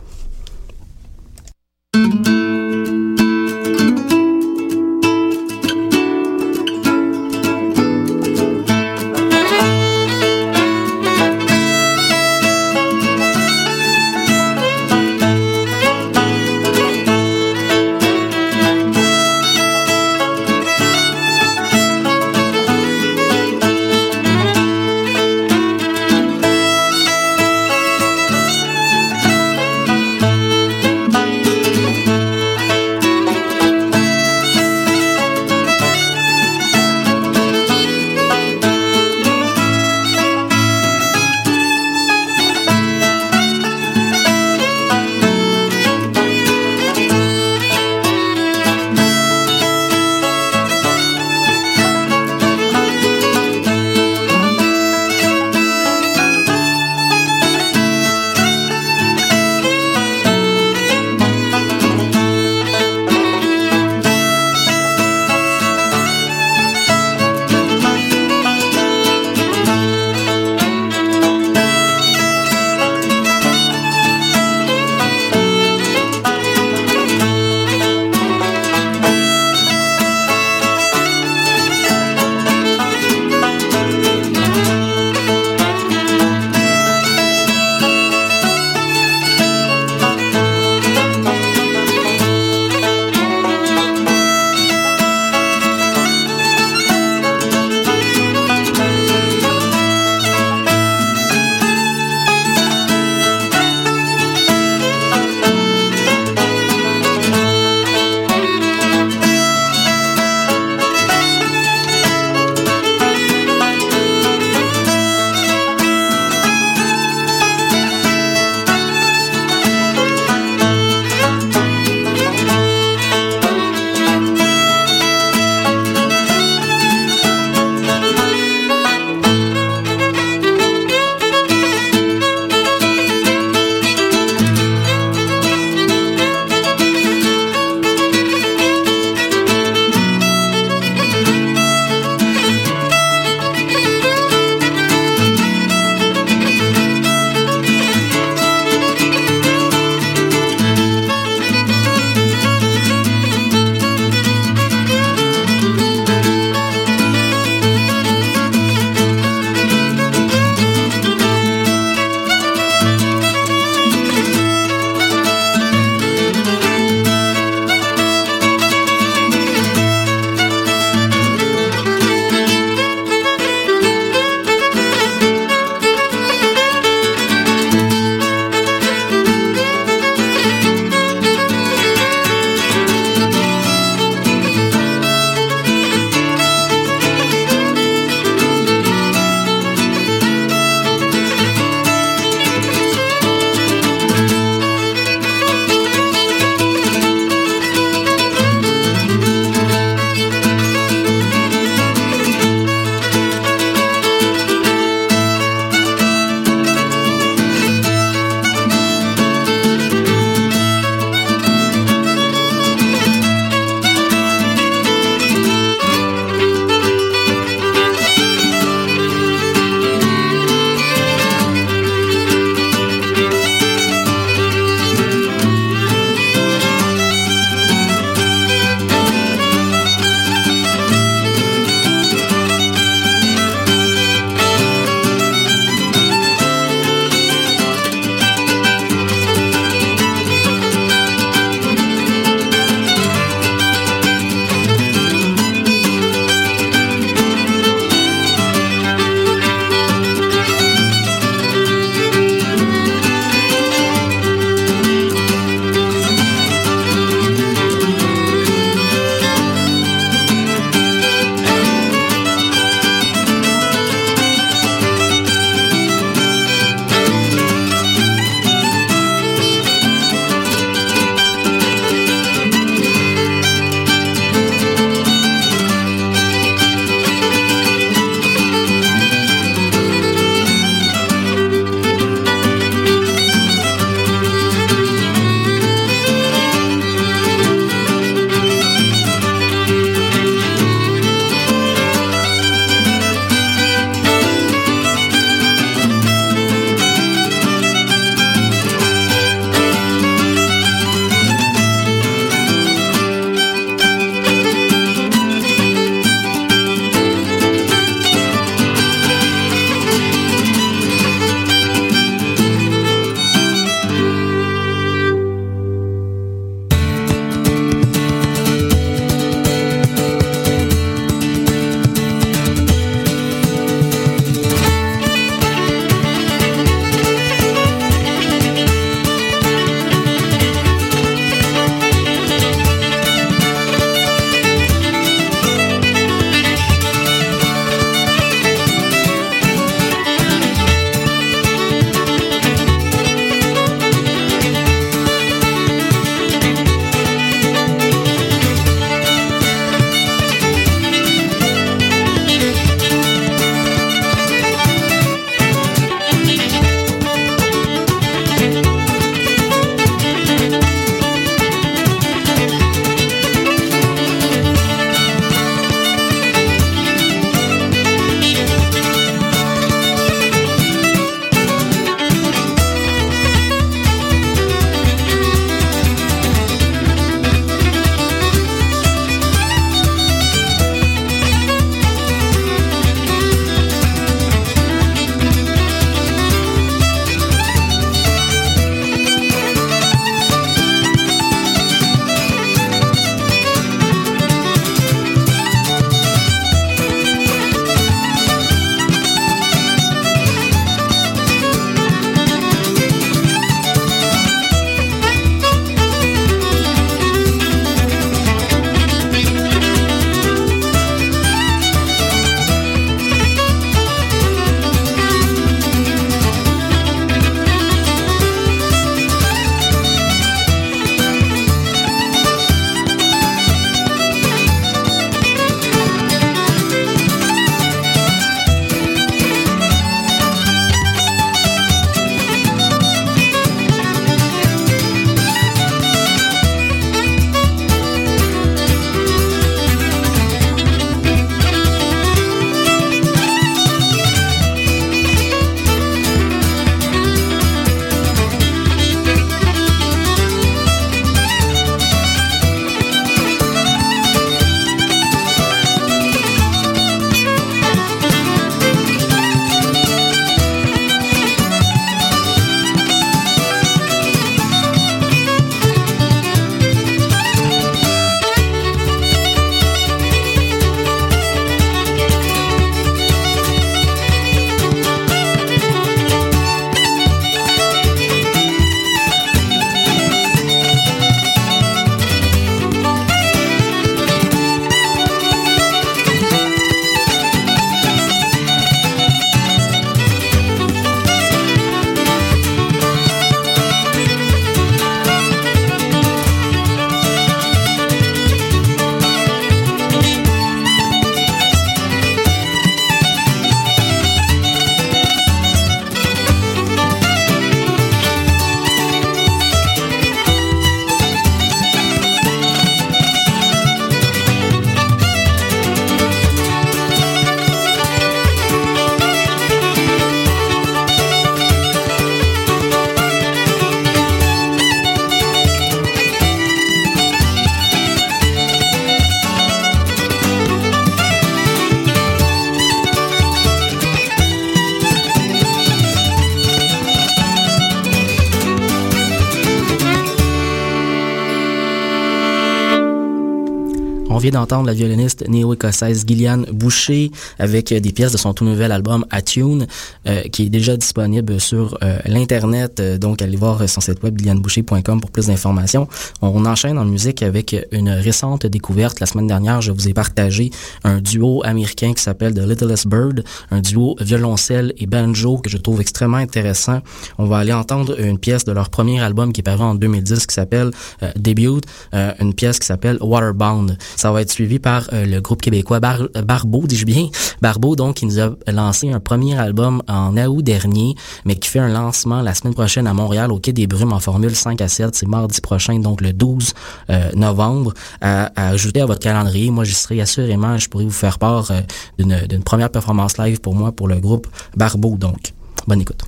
On 544.34 544.41
vient 544.52 544.58
d'entendre 544.58 544.68
la 544.68 544.74
violoniste 544.74 545.28
néo-écossaise 545.28 546.04
Gillian 546.06 546.44
Boucher 546.52 547.12
avec 547.40 547.74
des 547.74 547.92
pièces 547.92 548.12
de 548.12 548.18
son 548.18 548.34
tout 548.34 548.44
nouvel 548.44 548.72
album 548.72 549.06
Attune, 549.10 549.68
euh, 550.08 550.22
qui 550.24 550.44
est 550.44 550.50
déjà 550.50 550.76
disponible 550.76 551.40
sur 551.40 551.78
euh, 551.84 552.00
l'internet. 552.06 552.80
Euh, 552.80 552.98
donc, 552.98 553.22
allez 553.22 553.38
voir 553.38 553.68
son 553.70 553.82
site 553.82 554.04
web 554.04 554.18
gillianboucher.com 554.20 555.00
pour 555.00 555.12
plus 555.12 555.28
d'informations. 555.28 555.88
On, 556.22 556.42
enchaîne 556.46 556.78
en 556.80 556.86
musique 556.86 557.22
avec 557.22 557.56
une 557.72 557.90
récente 557.90 558.48
découverte. 558.48 559.00
La 559.00 559.06
semaine 559.06 559.28
dernière, 559.28 559.62
je 559.62 559.72
vous 559.72 559.88
ai 559.88 559.94
partagé 559.94 560.50
un 560.84 561.00
duo 561.00 561.44
américain 561.46 561.94
qui 561.94 562.02
s'appelle 562.02 562.34
The 562.34 562.40
Littlest 562.40 562.88
Bird, 562.88 563.24
un 563.52 563.62
duo 563.62 563.96
violoncelle 564.00 564.74
et 564.78 564.88
banjo 564.88 565.38
que 565.38 565.50
je 565.50 565.58
trouve 565.58 565.82
extrêmement 565.82 566.18
intéressant. 566.18 566.80
On 567.20 567.26
va 567.26 567.38
aller 567.38 567.54
entendre 567.54 568.00
une 568.00 568.18
pièce 568.18 568.44
de 568.44 568.52
leur 568.52 568.70
premier 568.70 569.00
album 569.02 569.32
qui 569.32 569.42
est 569.42 569.44
paru 569.44 569.62
en 569.62 569.76
2010 569.76 570.26
qui 570.26 570.34
s'appelle 570.34 570.72
Debut, 571.16 571.62
une 571.94 572.34
pièce 572.34 572.58
qui 572.58 572.66
s'appelle 572.66 572.98
Waterbound. 573.02 573.78
Ça 573.96 574.12
va 574.12 574.22
être 574.22 574.32
suivi 574.42 574.58
par 574.58 574.90
euh, 574.92 575.06
le 575.06 575.22
groupe 575.22 575.40
québécois 575.40 575.80
Bar 575.80 576.00
Barbeau, 576.26 576.64
dis-je 576.66 576.86
bien. 576.86 577.10
Barbeau, 577.44 577.76
donc, 577.76 577.98
qui 577.98 578.08
nous 578.08 578.20
a 578.20 578.32
lancé 578.52 578.90
un 578.90 579.00
premier 579.00 579.38
album 579.38 579.84
en 579.88 580.18
août 580.18 580.42
dernier, 580.42 580.96
mais 581.26 581.36
qui 581.36 581.48
fait 581.48 581.60
un 581.60 581.70
lancement 581.70 582.22
la 582.24 582.34
semaine 582.34 582.56
prochaine 582.56 582.88
à 582.88 582.94
Montréal 582.94 583.32
au 583.32 583.38
Quai 583.38 583.54
des 583.54 583.68
Brumes 583.68 583.94
en 583.94 584.00
formule 584.00 584.36
5 584.36 584.60
à 584.62 584.68
7. 584.68 584.96
C'est 584.96 585.08
mardi 585.08 585.42
prochain, 585.42 585.78
donc 585.78 586.02
le 586.02 586.12
12 586.12 586.54
euh, 586.90 587.12
novembre. 587.14 587.74
À, 588.02 588.32
ajouter 588.50 588.82
à 588.82 588.88
votre 588.88 589.02
calendrier, 589.02 589.52
moi, 589.52 589.64
j'y 589.64 589.76
serai 589.76 590.02
assurément, 590.02 590.58
je 590.58 590.68
pourrais 590.70 590.86
vous 590.86 590.90
faire 590.90 591.20
part 591.20 591.52
euh, 591.52 591.62
d'une 592.00 592.44
première 592.44 592.72
performance 592.72 593.20
live 593.20 593.40
pour 593.42 593.54
moi, 593.54 593.72
pour 593.72 593.88
le 593.88 594.00
groupe 594.00 594.28
Barbeau, 594.58 594.98
donc. 594.98 595.34
Bonne 595.68 595.82
écoute. 595.82 596.04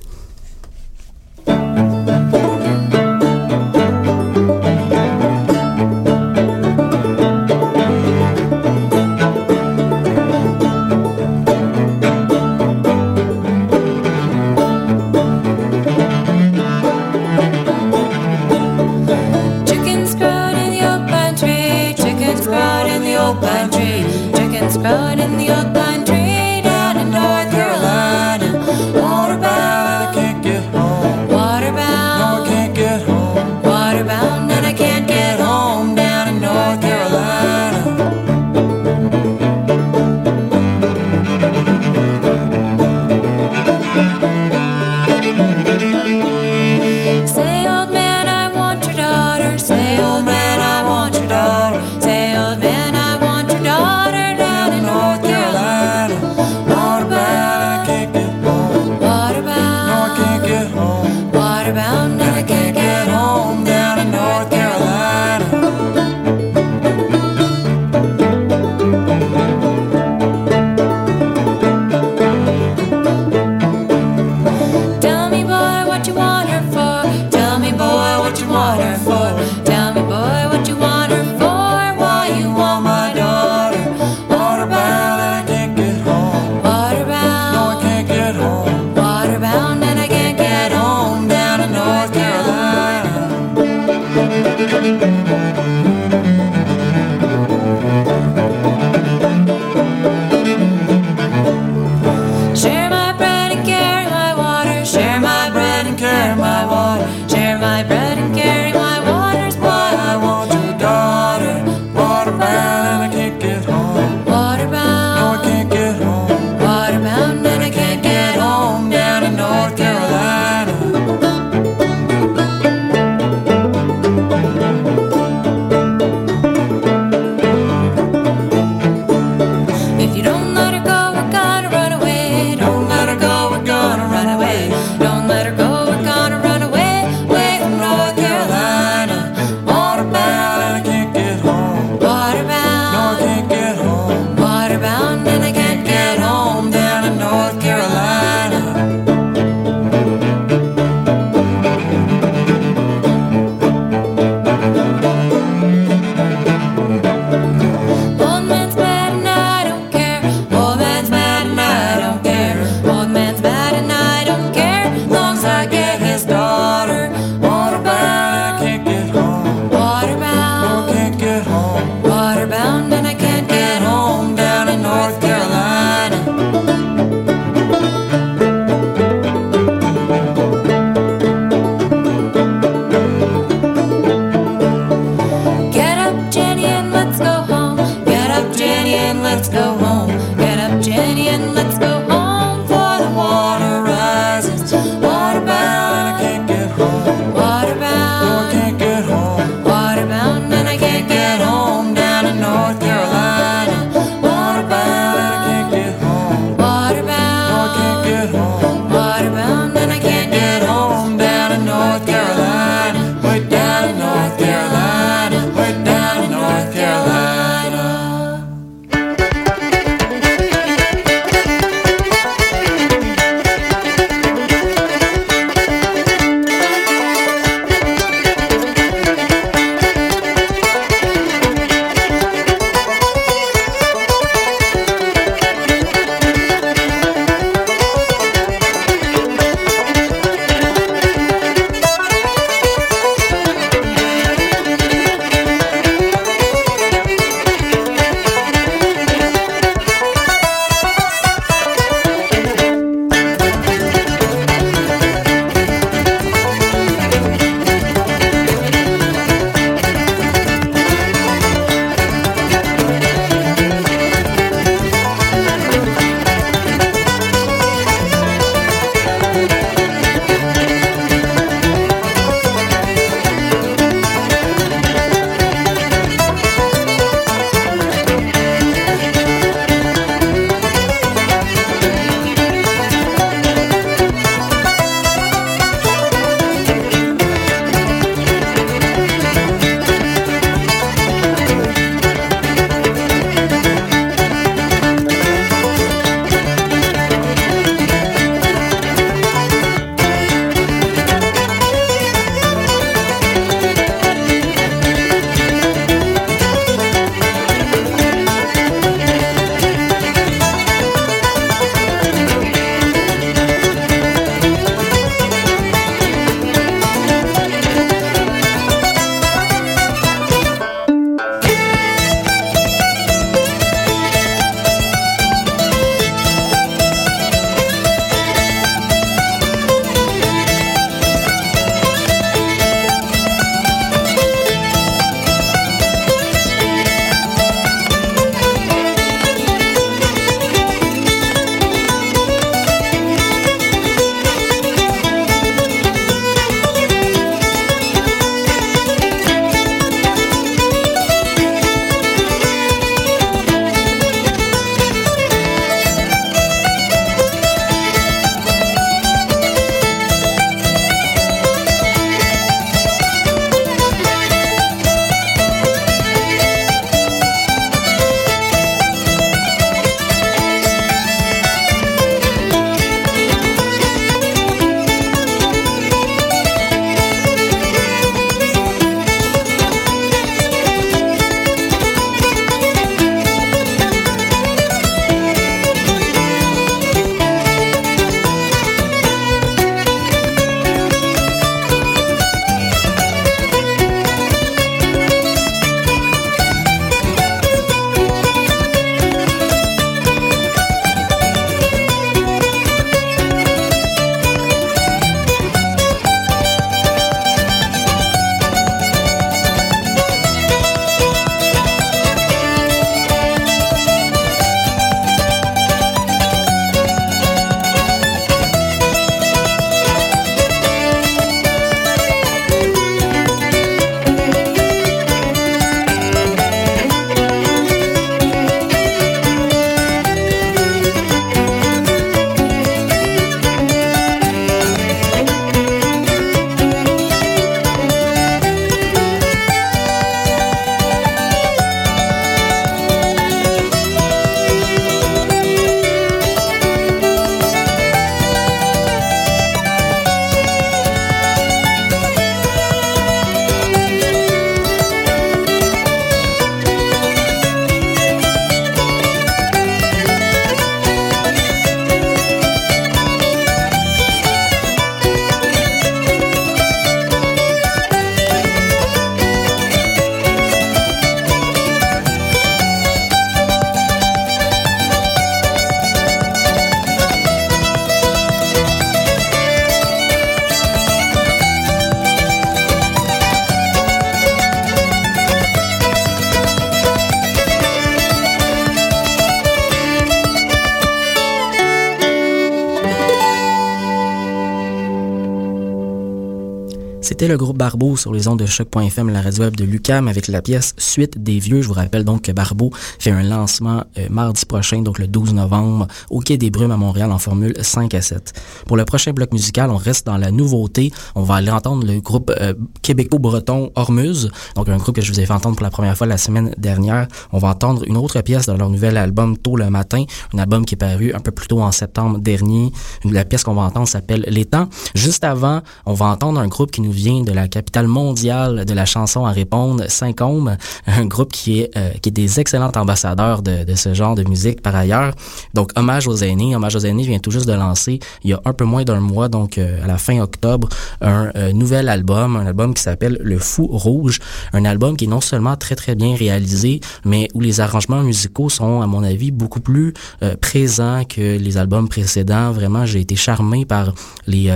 Le 497.28 497.38
groupe 497.38 497.56
Barbeau 497.56 497.96
sur 497.96 498.12
les 498.12 498.28
ondes 498.28 498.40
de 498.40 498.44
choc.fm, 498.44 499.08
la 499.08 499.22
radio 499.22 499.44
web 499.44 499.56
de 499.56 499.64
Lucam 499.64 500.08
avec 500.08 500.28
la 500.28 500.42
pièce 500.42 500.74
Suite 500.76 501.22
des 501.22 501.38
Vieux. 501.38 501.62
Je 501.62 501.68
vous 501.68 501.72
rappelle 501.72 502.04
donc 502.04 502.22
que 502.22 502.32
Barbeau 502.32 502.70
fait 502.98 503.12
un 503.12 503.22
lancement 503.22 503.84
euh, 503.96 504.08
mardi 504.10 504.44
prochain, 504.44 504.82
donc 504.82 504.98
le 504.98 505.06
12 505.06 505.32
novembre, 505.32 505.86
au 506.10 506.20
Quai 506.20 506.36
des 506.36 506.50
Brumes 506.50 506.70
à 506.70 506.76
Montréal 506.76 507.10
en 507.12 507.18
formule 507.18 507.54
5 507.58 507.94
à 507.94 508.02
7. 508.02 508.34
Pour 508.66 508.76
le 508.76 508.84
prochain 508.84 509.12
bloc 509.12 509.32
musical, 509.32 509.70
on 509.70 509.76
reste 509.76 510.04
dans 510.04 510.18
la 510.18 510.30
nouveauté. 510.30 510.92
On 511.14 511.22
va 511.22 511.36
aller 511.36 511.50
entendre 511.50 511.86
le 511.86 511.98
groupe 512.00 512.30
euh, 512.38 512.52
québéco-breton 512.82 513.70
Hormuz, 513.74 514.28
donc 514.54 514.68
un 514.68 514.76
groupe 514.76 514.96
que 514.96 515.02
je 515.02 515.10
vous 515.10 515.18
ai 515.18 515.24
fait 515.24 515.32
entendre 515.32 515.56
pour 515.56 515.64
la 515.64 515.70
première 515.70 515.96
fois 515.96 516.06
la 516.06 516.18
semaine 516.18 516.54
dernière. 516.58 517.08
On 517.32 517.38
va 517.38 517.48
entendre 517.48 517.84
une 517.86 517.96
autre 517.96 518.20
pièce 518.20 518.46
dans 518.46 518.56
leur 518.58 518.68
nouvel 518.68 518.98
album 518.98 519.38
Tôt 519.38 519.56
le 519.56 519.70
matin, 519.70 520.04
un 520.34 520.38
album 520.38 520.66
qui 520.66 520.74
est 520.74 520.78
paru 520.78 521.14
un 521.14 521.20
peu 521.20 521.30
plus 521.30 521.46
tôt 521.46 521.62
en 521.62 521.72
septembre 521.72 522.18
dernier. 522.18 522.70
La 523.04 523.24
pièce 523.24 523.44
qu'on 523.44 523.54
va 523.54 523.62
entendre 523.62 523.88
s'appelle 523.88 524.26
Les 524.28 524.44
temps. 524.44 524.68
Juste 524.94 525.24
avant, 525.24 525.62
on 525.86 525.94
va 525.94 526.06
entendre 526.06 526.38
un 526.38 526.48
groupe 526.48 526.70
qui 526.70 526.82
nous 526.82 526.92
vient 526.92 527.13
de 527.22 527.32
la 527.32 527.48
capitale 527.48 527.86
mondiale 527.86 528.64
de 528.64 528.74
la 528.74 528.84
chanson 528.84 529.24
à 529.26 529.30
répondre, 529.30 529.84
Saint-Côme, 529.88 530.56
un 530.86 531.06
groupe 531.06 531.32
qui 531.32 531.60
est 531.60 531.76
euh, 531.76 531.90
qui 532.00 532.08
est 532.08 532.12
des 532.12 532.40
excellents 532.40 532.72
ambassadeurs 532.76 533.42
de, 533.42 533.64
de, 533.64 533.74
ce 533.74 533.94
genre 533.94 534.14
de 534.14 534.24
musique 534.24 534.62
par 534.62 534.74
ailleurs. 534.74 535.14
Donc 535.54 535.70
Hommage 535.76 536.08
aux 536.08 536.16
aînés, 536.16 536.56
Hommage 536.56 536.76
aux 536.76 536.80
aînés 536.80 537.04
vient 537.04 537.18
tout 537.18 537.30
juste 537.30 537.46
de 537.46 537.52
lancer 537.52 538.00
il 538.22 538.30
y 538.30 538.32
a 538.32 538.40
un 538.44 538.52
peu 538.52 538.64
moins 538.64 538.84
d'un 538.84 539.00
mois, 539.00 539.28
donc 539.28 539.58
euh, 539.58 539.84
à 539.84 539.86
la 539.86 539.98
fin 539.98 540.20
octobre, 540.20 540.68
un 541.00 541.30
euh, 541.36 541.52
nouvel 541.52 541.88
album, 541.88 542.36
un 542.36 542.46
album 542.46 542.74
qui 542.74 542.82
s'appelle 542.82 543.18
Le 543.22 543.38
Fou 543.38 543.66
Rouge, 543.66 544.20
un 544.52 544.64
album 544.64 544.96
qui 544.96 545.04
est 545.04 545.08
non 545.08 545.20
seulement 545.20 545.56
très 545.56 545.76
très 545.76 545.94
bien 545.94 546.16
réalisé, 546.16 546.80
mais 547.04 547.28
où 547.34 547.40
les 547.40 547.60
arrangements 547.60 548.02
musicaux 548.02 548.48
sont 548.48 548.80
à 548.82 548.86
mon 548.86 549.02
avis 549.02 549.30
beaucoup 549.30 549.60
plus 549.60 549.92
présents 550.40 551.02
que 551.04 551.38
les 551.38 551.56
albums 551.56 551.88
précédents. 551.88 552.50
Vraiment, 552.52 552.86
j'ai 552.86 553.00
été 553.00 553.16
charmé 553.16 553.64
par 553.64 553.94
les 554.26 554.46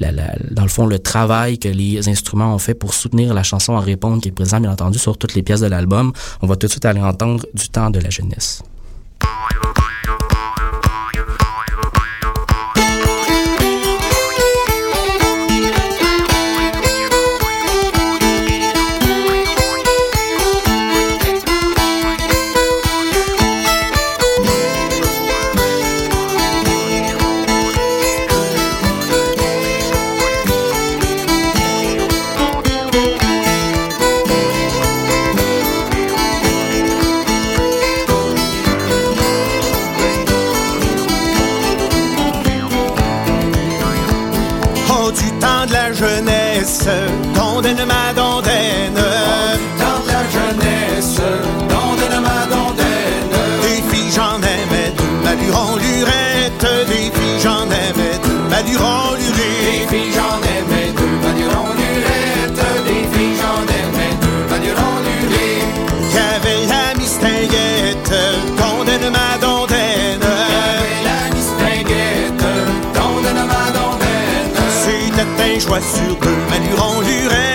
la, 0.00 0.12
la, 0.12 0.34
dans 0.50 0.62
le 0.62 0.68
fond 0.68 0.86
le 0.86 0.98
travail 0.98 1.39
que 1.60 1.68
les 1.68 2.08
instruments 2.08 2.54
ont 2.54 2.58
fait 2.58 2.74
pour 2.74 2.94
soutenir 2.94 3.34
la 3.34 3.42
chanson 3.42 3.76
à 3.76 3.80
répondre 3.80 4.20
qui 4.20 4.28
est 4.28 4.32
présent 4.32 4.60
bien 4.60 4.72
entendu 4.72 4.98
sur 4.98 5.16
toutes 5.16 5.34
les 5.34 5.42
pièces 5.42 5.60
de 5.60 5.66
l'album. 5.66 6.12
On 6.42 6.46
va 6.46 6.56
tout 6.56 6.66
de 6.66 6.70
suite 6.72 6.84
aller 6.84 7.00
entendre 7.00 7.44
du 7.54 7.68
temps 7.68 7.90
de 7.90 7.98
la 7.98 8.10
jeunesse. 8.10 8.62
Des 58.62 59.86
filles 59.88 60.12
j'en 60.12 60.36
aimais 60.42 60.92
deux, 60.92 61.16
Maluron 61.26 61.72
lurette. 61.72 62.60
Des 62.84 63.16
filles 63.16 63.36
j'en 63.40 63.62
aimais 63.62 64.14
deux, 64.20 64.42
Maluron 64.50 64.96
lurette. 65.06 66.14
Y'avait 66.14 66.66
la 66.68 66.94
mistinguette, 66.98 68.12
donne 68.58 69.10
ma 69.10 69.38
dondaine. 69.40 70.20
Y'avait 70.20 71.02
la 71.08 71.34
mistinguette, 71.34 72.44
donne 72.92 73.32
ma 73.46 73.64
dondaine. 73.72 74.52
C'était 74.84 75.56
un 75.56 75.58
choix 75.58 75.80
sur 75.80 76.16
deux, 76.16 76.40
Maluron 76.50 77.00
lurette 77.00 77.50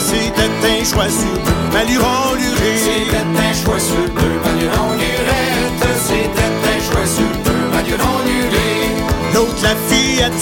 c'était 0.00 0.80
un 0.80 0.84
choix 0.84 1.08
sur 1.08 1.37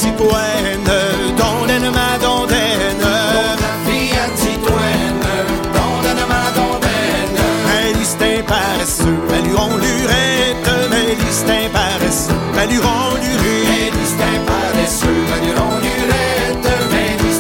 Titoine, 0.07 0.89
dondaine 1.37 1.91
ma 1.91 2.17
dondaine. 2.19 3.03
La 3.03 3.91
fille 3.91 4.13
à 4.13 4.29
Titoine, 4.37 5.25
dondaine 5.75 6.25
ma 6.29 6.45
dondaine. 6.55 7.39
Un 8.21 8.43
paresseux, 8.45 9.19
Maluron 9.29 9.77
lurette. 9.79 10.69
Un 11.49 11.69
paresseux, 11.71 12.39
Maluron 12.55 13.17
lurette. 13.21 13.95
Un 14.23 14.39
paresseux, 14.47 15.21
Maluron 15.31 15.75
lurette. 15.83 16.67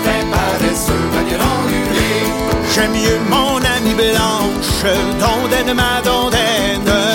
Un 0.06 0.24
paresseux, 0.34 1.04
Maluron 1.14 1.60
lurette. 1.70 2.74
J'aime 2.74 2.90
mieux 2.92 3.20
mon 3.30 3.58
ami 3.58 3.94
Blanche, 3.94 4.82
dondaine 5.20 5.72
ma 5.74 6.02
dondaine. 6.02 7.05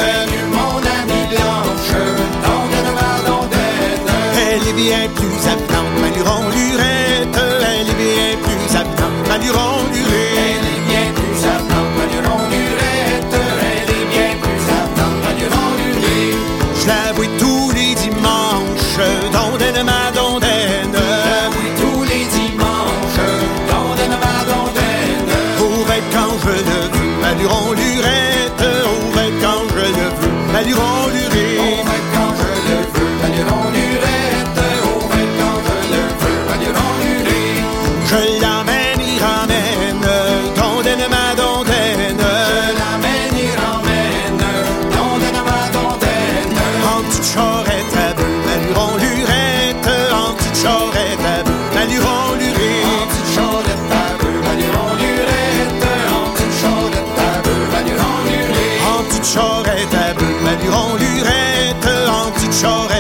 En 62.64 62.91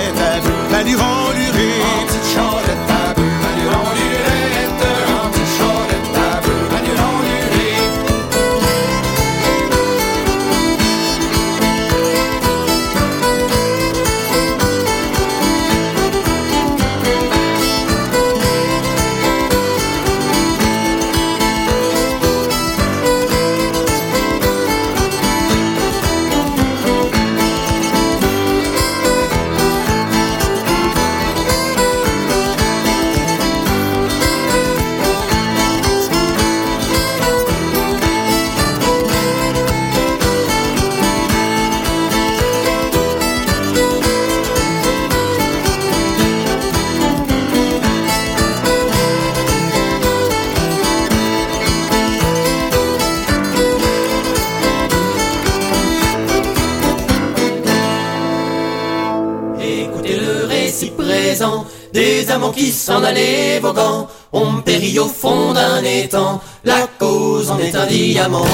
qui 62.53 62.71
s'en 62.71 63.03
allaient 63.03 63.59
voguant, 63.59 64.07
ont 64.31 64.61
péri 64.61 64.97
au 64.99 65.07
fond 65.07 65.53
d'un 65.53 65.83
étang, 65.83 66.39
la 66.63 66.87
cause 66.97 67.51
en 67.51 67.59
est 67.59 67.75
un 67.75 67.85
diamant. 67.85 68.45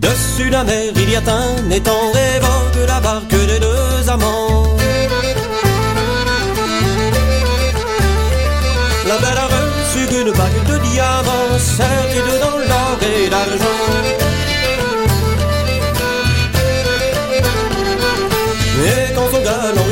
Dessus 0.00 0.50
la 0.50 0.64
mer, 0.64 0.92
il 0.96 1.10
y 1.10 1.16
a 1.16 1.20
un 1.20 1.70
étang 1.70 2.12
de 2.74 2.86
la 2.86 3.00
barque 3.00 3.28
des 3.28 3.58
deux 3.60 4.08
amants. 4.08 4.51
Une 10.24 10.32
bague 10.32 10.64
de 10.68 10.78
diamants, 10.86 11.58
sertie 11.58 12.22
dedans 12.30 12.58
l'or 12.68 12.98
et 13.02 13.28
l'argent. 13.28 13.82
Et 18.84 19.14
quand 19.14 19.28
son 19.32 19.42
galant 19.42 19.91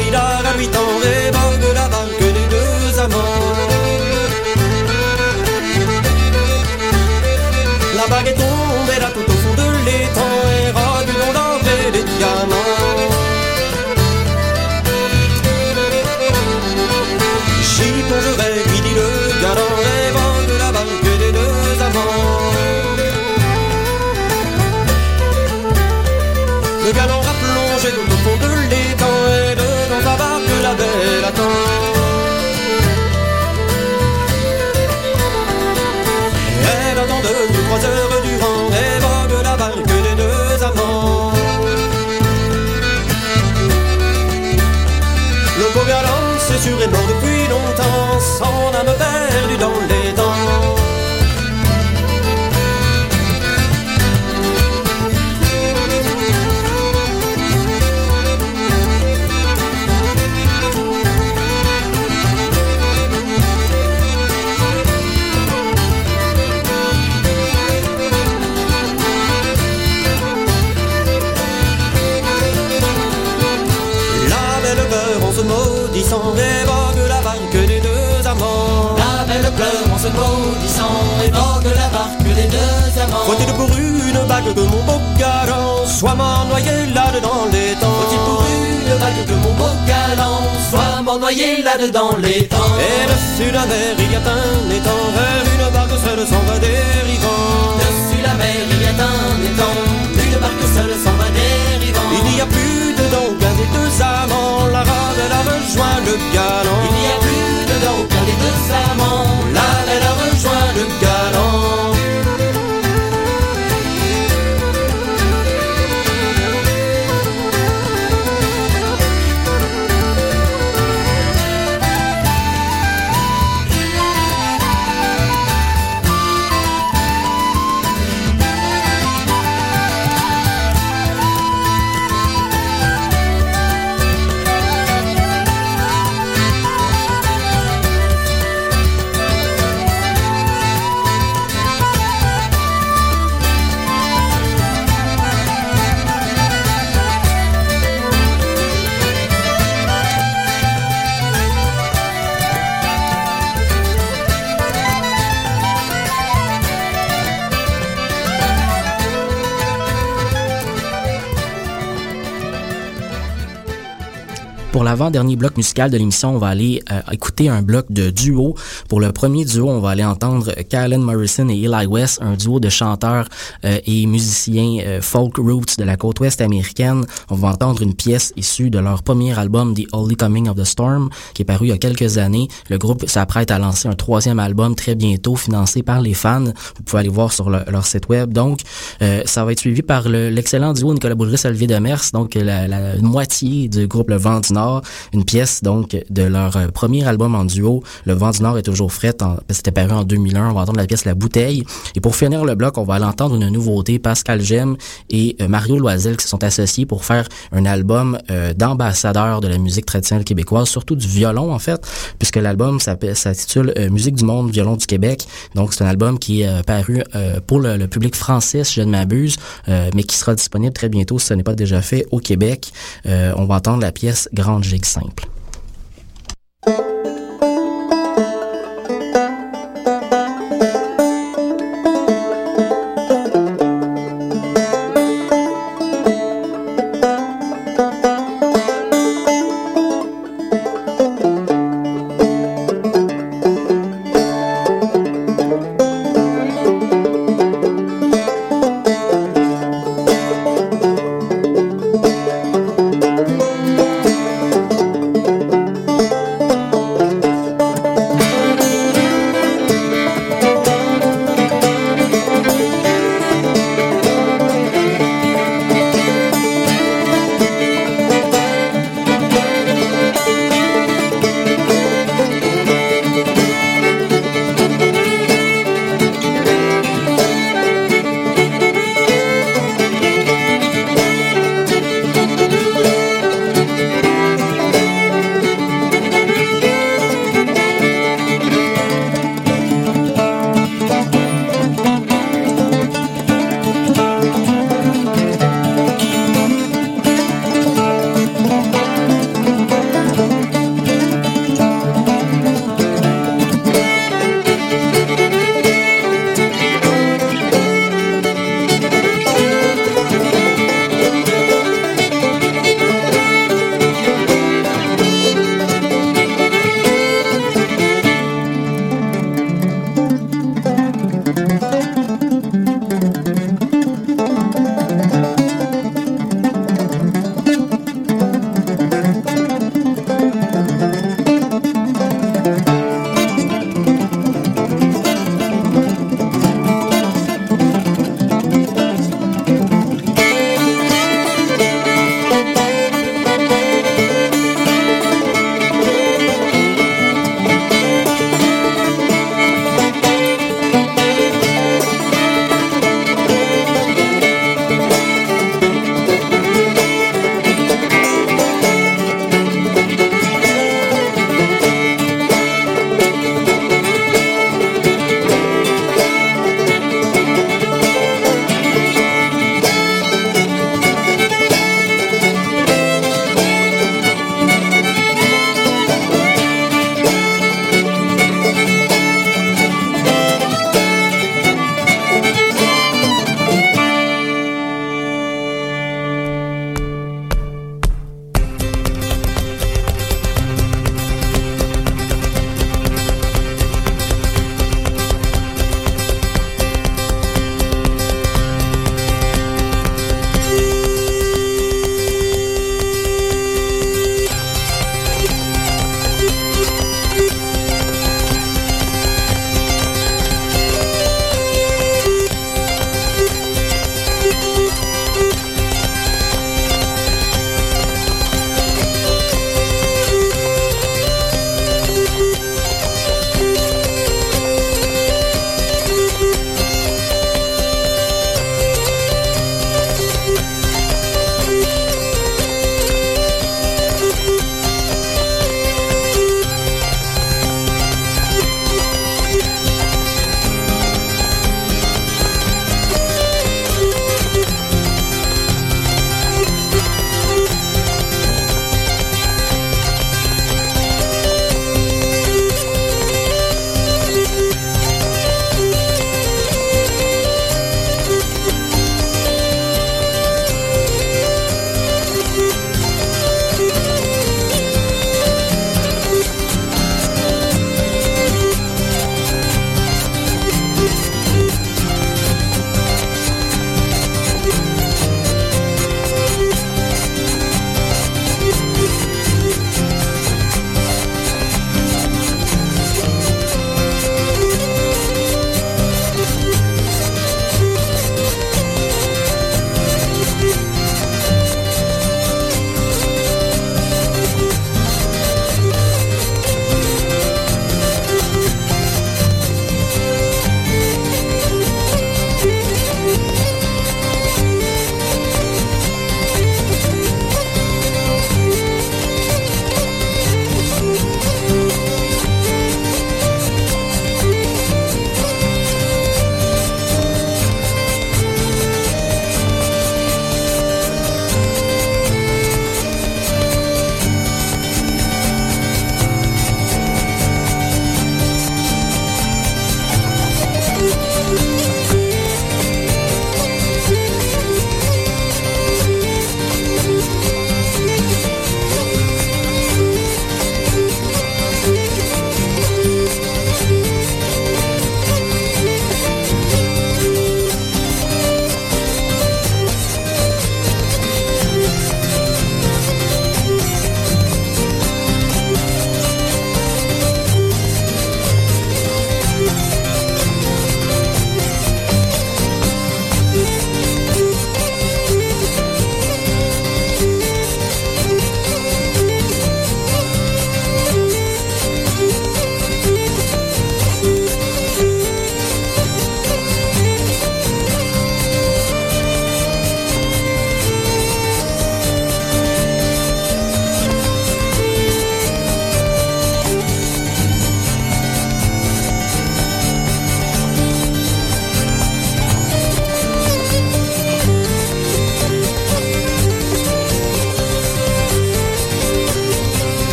l'avant-dernier 165.00 165.36
bloc 165.36 165.56
musical 165.56 165.90
de 165.90 165.96
l'émission, 165.96 166.34
on 166.34 166.38
va 166.38 166.48
aller 166.48 166.82
euh, 166.92 167.00
écouter 167.10 167.48
un 167.48 167.62
bloc 167.62 167.86
de 167.88 168.10
duo. 168.10 168.54
Pour 168.86 169.00
le 169.00 169.12
premier 169.12 169.46
duo, 169.46 169.66
on 169.70 169.80
va 169.80 169.90
aller 169.90 170.04
entendre 170.04 170.52
Kylan 170.68 170.98
Morrison 170.98 171.48
et 171.48 171.54
Eli 171.62 171.86
West, 171.86 172.18
un 172.20 172.34
duo 172.34 172.60
de 172.60 172.68
chanteurs 172.68 173.26
euh, 173.64 173.78
et 173.86 174.04
musiciens 174.04 174.76
euh, 174.84 175.00
folk 175.00 175.38
roots 175.38 175.78
de 175.78 175.84
la 175.84 175.96
côte 175.96 176.20
ouest 176.20 176.42
américaine. 176.42 177.06
On 177.30 177.34
va 177.36 177.48
entendre 177.48 177.80
une 177.80 177.94
pièce 177.94 178.34
issue 178.36 178.68
de 178.68 178.78
leur 178.78 179.02
premier 179.02 179.38
album, 179.38 179.72
The 179.74 179.86
Holy 179.92 180.16
Coming 180.16 180.50
of 180.50 180.56
the 180.56 180.64
Storm, 180.64 181.08
qui 181.32 181.42
est 181.42 181.46
paru 181.46 181.66
il 181.66 181.70
y 181.70 181.72
a 181.72 181.78
quelques 181.78 182.18
années. 182.18 182.48
Le 182.68 182.76
groupe 182.76 183.08
s'apprête 183.08 183.50
à 183.50 183.58
lancer 183.58 183.88
un 183.88 183.94
troisième 183.94 184.38
album 184.38 184.74
très 184.74 184.94
bientôt, 184.96 185.34
financé 185.34 185.82
par 185.82 186.02
les 186.02 186.12
fans. 186.12 186.44
Vous 186.76 186.82
pouvez 186.84 187.00
aller 187.00 187.08
voir 187.08 187.32
sur 187.32 187.48
le- 187.48 187.64
leur 187.70 187.86
site 187.86 188.10
web. 188.10 188.34
Donc, 188.34 188.60
euh, 189.00 189.22
ça 189.24 189.46
va 189.46 189.52
être 189.52 189.60
suivi 189.60 189.80
par 189.80 190.10
le- 190.10 190.28
l'excellent 190.28 190.74
duo 190.74 190.92
Nicolas 190.92 191.14
Boulris 191.14 191.40
Olivier 191.46 191.68
Demers, 191.68 192.02
donc 192.12 192.34
la, 192.34 192.68
la 192.68 192.96
moitié 193.00 193.66
du 193.68 193.86
groupe 193.86 194.10
Le 194.10 194.16
Vent 194.16 194.40
du 194.40 194.52
Nord, 194.52 194.82
une 195.12 195.24
pièce 195.24 195.62
donc 195.62 195.96
de 196.10 196.22
leur 196.22 196.56
euh, 196.56 196.68
premier 196.68 197.04
album 197.06 197.34
en 197.34 197.44
duo. 197.44 197.82
Le 198.04 198.14
Vent 198.14 198.30
du 198.30 198.42
Nord 198.42 198.58
est 198.58 198.62
toujours 198.62 198.92
frais, 198.92 199.14
en- 199.22 199.36
c'était 199.50 199.72
paru 199.72 199.92
en 199.92 200.04
2001. 200.04 200.50
On 200.50 200.54
va 200.54 200.62
entendre 200.62 200.78
la 200.78 200.86
pièce 200.86 201.04
La 201.04 201.14
Bouteille. 201.14 201.64
Et 201.94 202.00
pour 202.00 202.16
finir 202.16 202.44
le 202.44 202.54
bloc, 202.54 202.78
on 202.78 202.84
va 202.84 202.94
aller 202.94 203.04
entendre 203.04 203.34
une 203.36 203.48
nouveauté. 203.48 203.98
Pascal 203.98 204.40
Gem 204.40 204.76
et 205.10 205.36
euh, 205.40 205.48
Mario 205.48 205.78
Loisel 205.78 206.16
qui 206.16 206.24
se 206.24 206.30
sont 206.30 206.42
associés 206.44 206.86
pour 206.86 207.04
faire 207.04 207.28
un 207.52 207.64
album 207.66 208.18
euh, 208.30 208.52
d'ambassadeurs 208.54 209.40
de 209.40 209.48
la 209.48 209.58
musique 209.58 209.86
traditionnelle 209.86 210.24
québécoise, 210.24 210.68
surtout 210.68 210.96
du 210.96 211.06
violon 211.06 211.52
en 211.52 211.58
fait, 211.58 211.80
puisque 212.18 212.36
l'album 212.36 212.78
s'intitule 212.80 213.72
euh, 213.78 213.90
Musique 213.90 214.14
du 214.14 214.24
monde, 214.24 214.50
violon 214.50 214.76
du 214.76 214.86
Québec. 214.86 215.26
Donc 215.54 215.74
c'est 215.74 215.84
un 215.84 215.88
album 215.88 216.18
qui 216.18 216.42
est 216.42 216.48
euh, 216.48 216.62
paru 216.62 217.02
pour 217.46 217.60
le, 217.60 217.76
le 217.76 217.86
public 217.88 218.14
français, 218.16 218.64
si 218.64 218.74
je 218.74 218.82
ne 218.82 218.90
m'abuse, 218.90 219.36
mais 219.68 220.02
qui 220.04 220.16
sera 220.16 220.34
disponible 220.34 220.72
très 220.72 220.88
bientôt 220.88 221.18
si 221.18 221.26
ce 221.26 221.34
n'est 221.34 221.42
pas 221.42 221.54
déjà 221.54 221.80
fait 221.82 222.06
au 222.10 222.18
Québec. 222.18 222.72
On 223.06 223.44
va 223.44 223.56
entendre 223.56 223.80
la 223.80 223.92
pièce 223.92 224.28
Grande 224.32 224.64
Simple. 224.78 225.26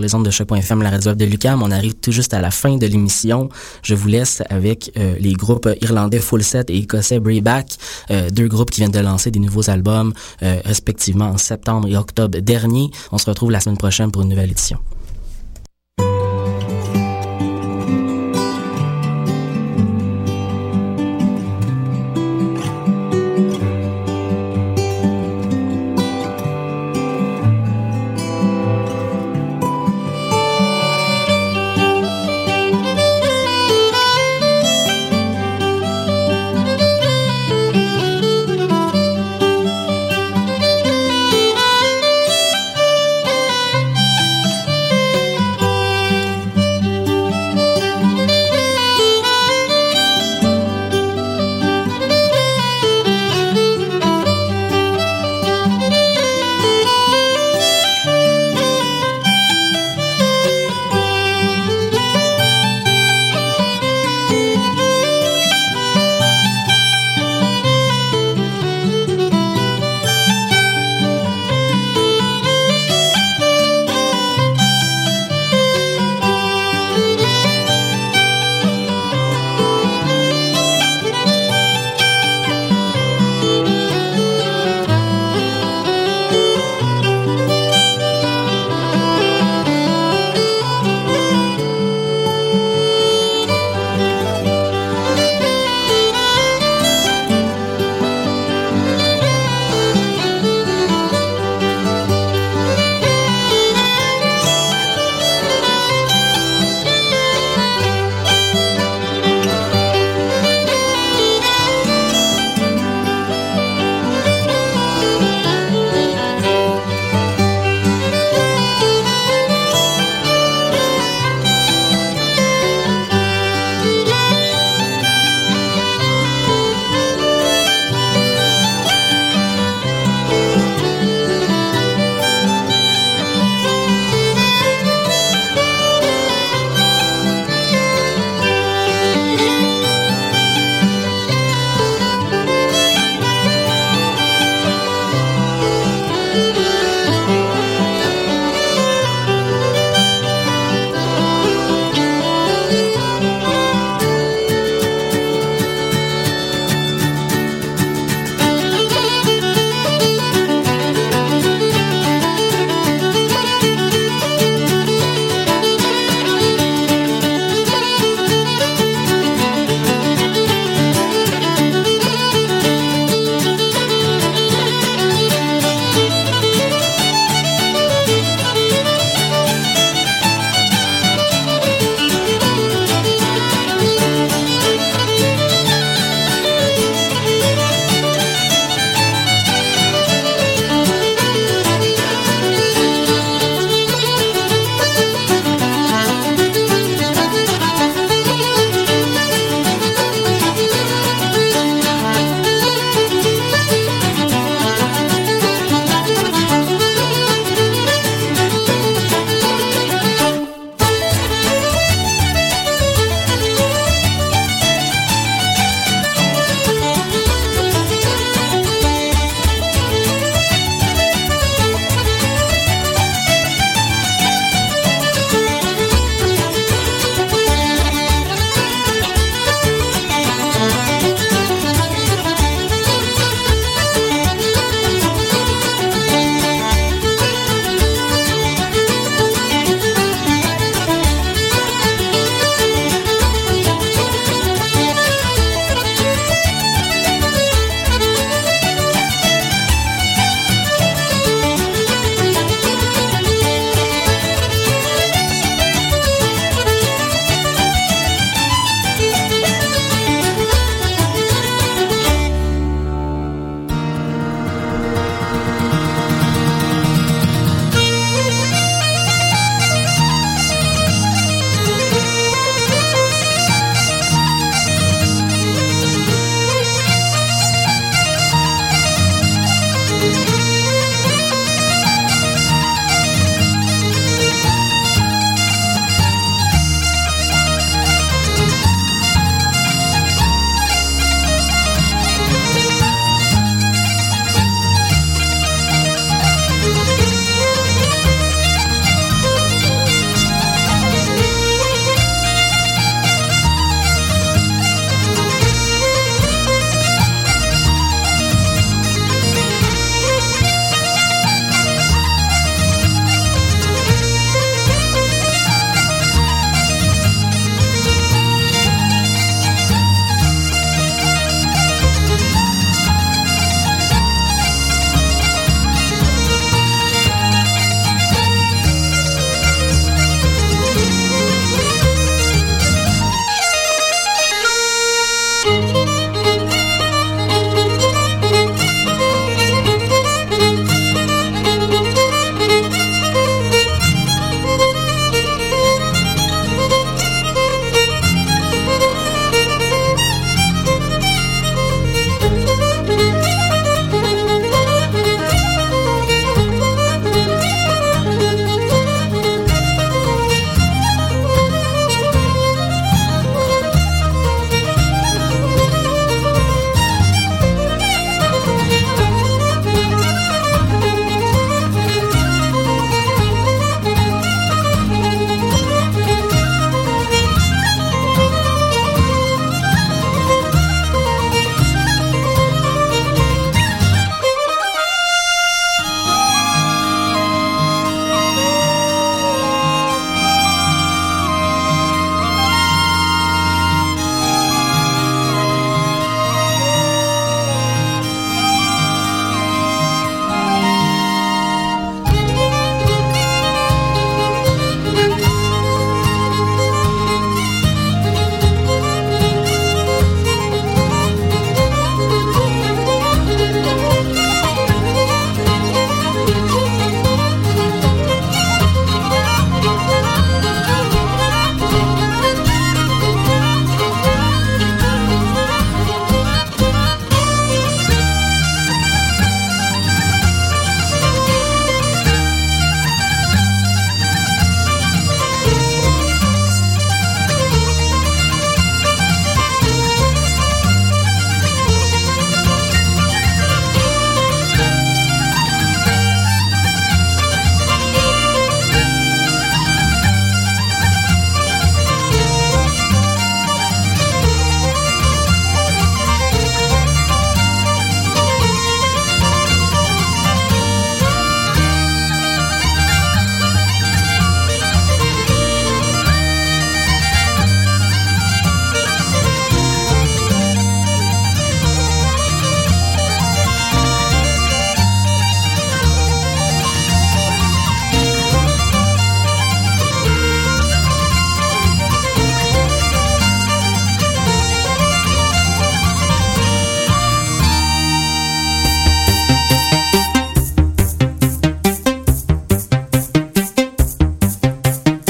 Les 0.00 0.14
ondes 0.14 0.24
de 0.24 0.30
choc.fm, 0.30 0.82
la 0.82 0.90
radio 0.90 1.14
de 1.14 1.24
Lucam. 1.24 1.62
On 1.62 1.70
arrive 1.70 1.94
tout 1.94 2.12
juste 2.12 2.34
à 2.34 2.40
la 2.40 2.50
fin 2.50 2.76
de 2.76 2.86
l'émission. 2.86 3.48
Je 3.82 3.94
vous 3.94 4.08
laisse 4.08 4.42
avec 4.48 4.92
euh, 4.96 5.14
les 5.18 5.32
groupes 5.32 5.68
irlandais 5.80 6.18
Full 6.18 6.42
Set 6.42 6.70
et 6.70 6.76
écossais 6.76 7.20
Brayback, 7.20 7.76
euh, 8.10 8.30
deux 8.30 8.48
groupes 8.48 8.70
qui 8.70 8.80
viennent 8.80 8.90
de 8.90 9.00
lancer 9.00 9.30
des 9.30 9.40
nouveaux 9.40 9.68
albums, 9.70 10.12
euh, 10.42 10.60
respectivement 10.64 11.26
en 11.26 11.38
septembre 11.38 11.88
et 11.88 11.96
octobre 11.96 12.38
dernier. 12.38 12.90
On 13.12 13.18
se 13.18 13.26
retrouve 13.26 13.50
la 13.50 13.60
semaine 13.60 13.78
prochaine 13.78 14.10
pour 14.10 14.22
une 14.22 14.28
nouvelle 14.28 14.50
édition. 14.50 14.78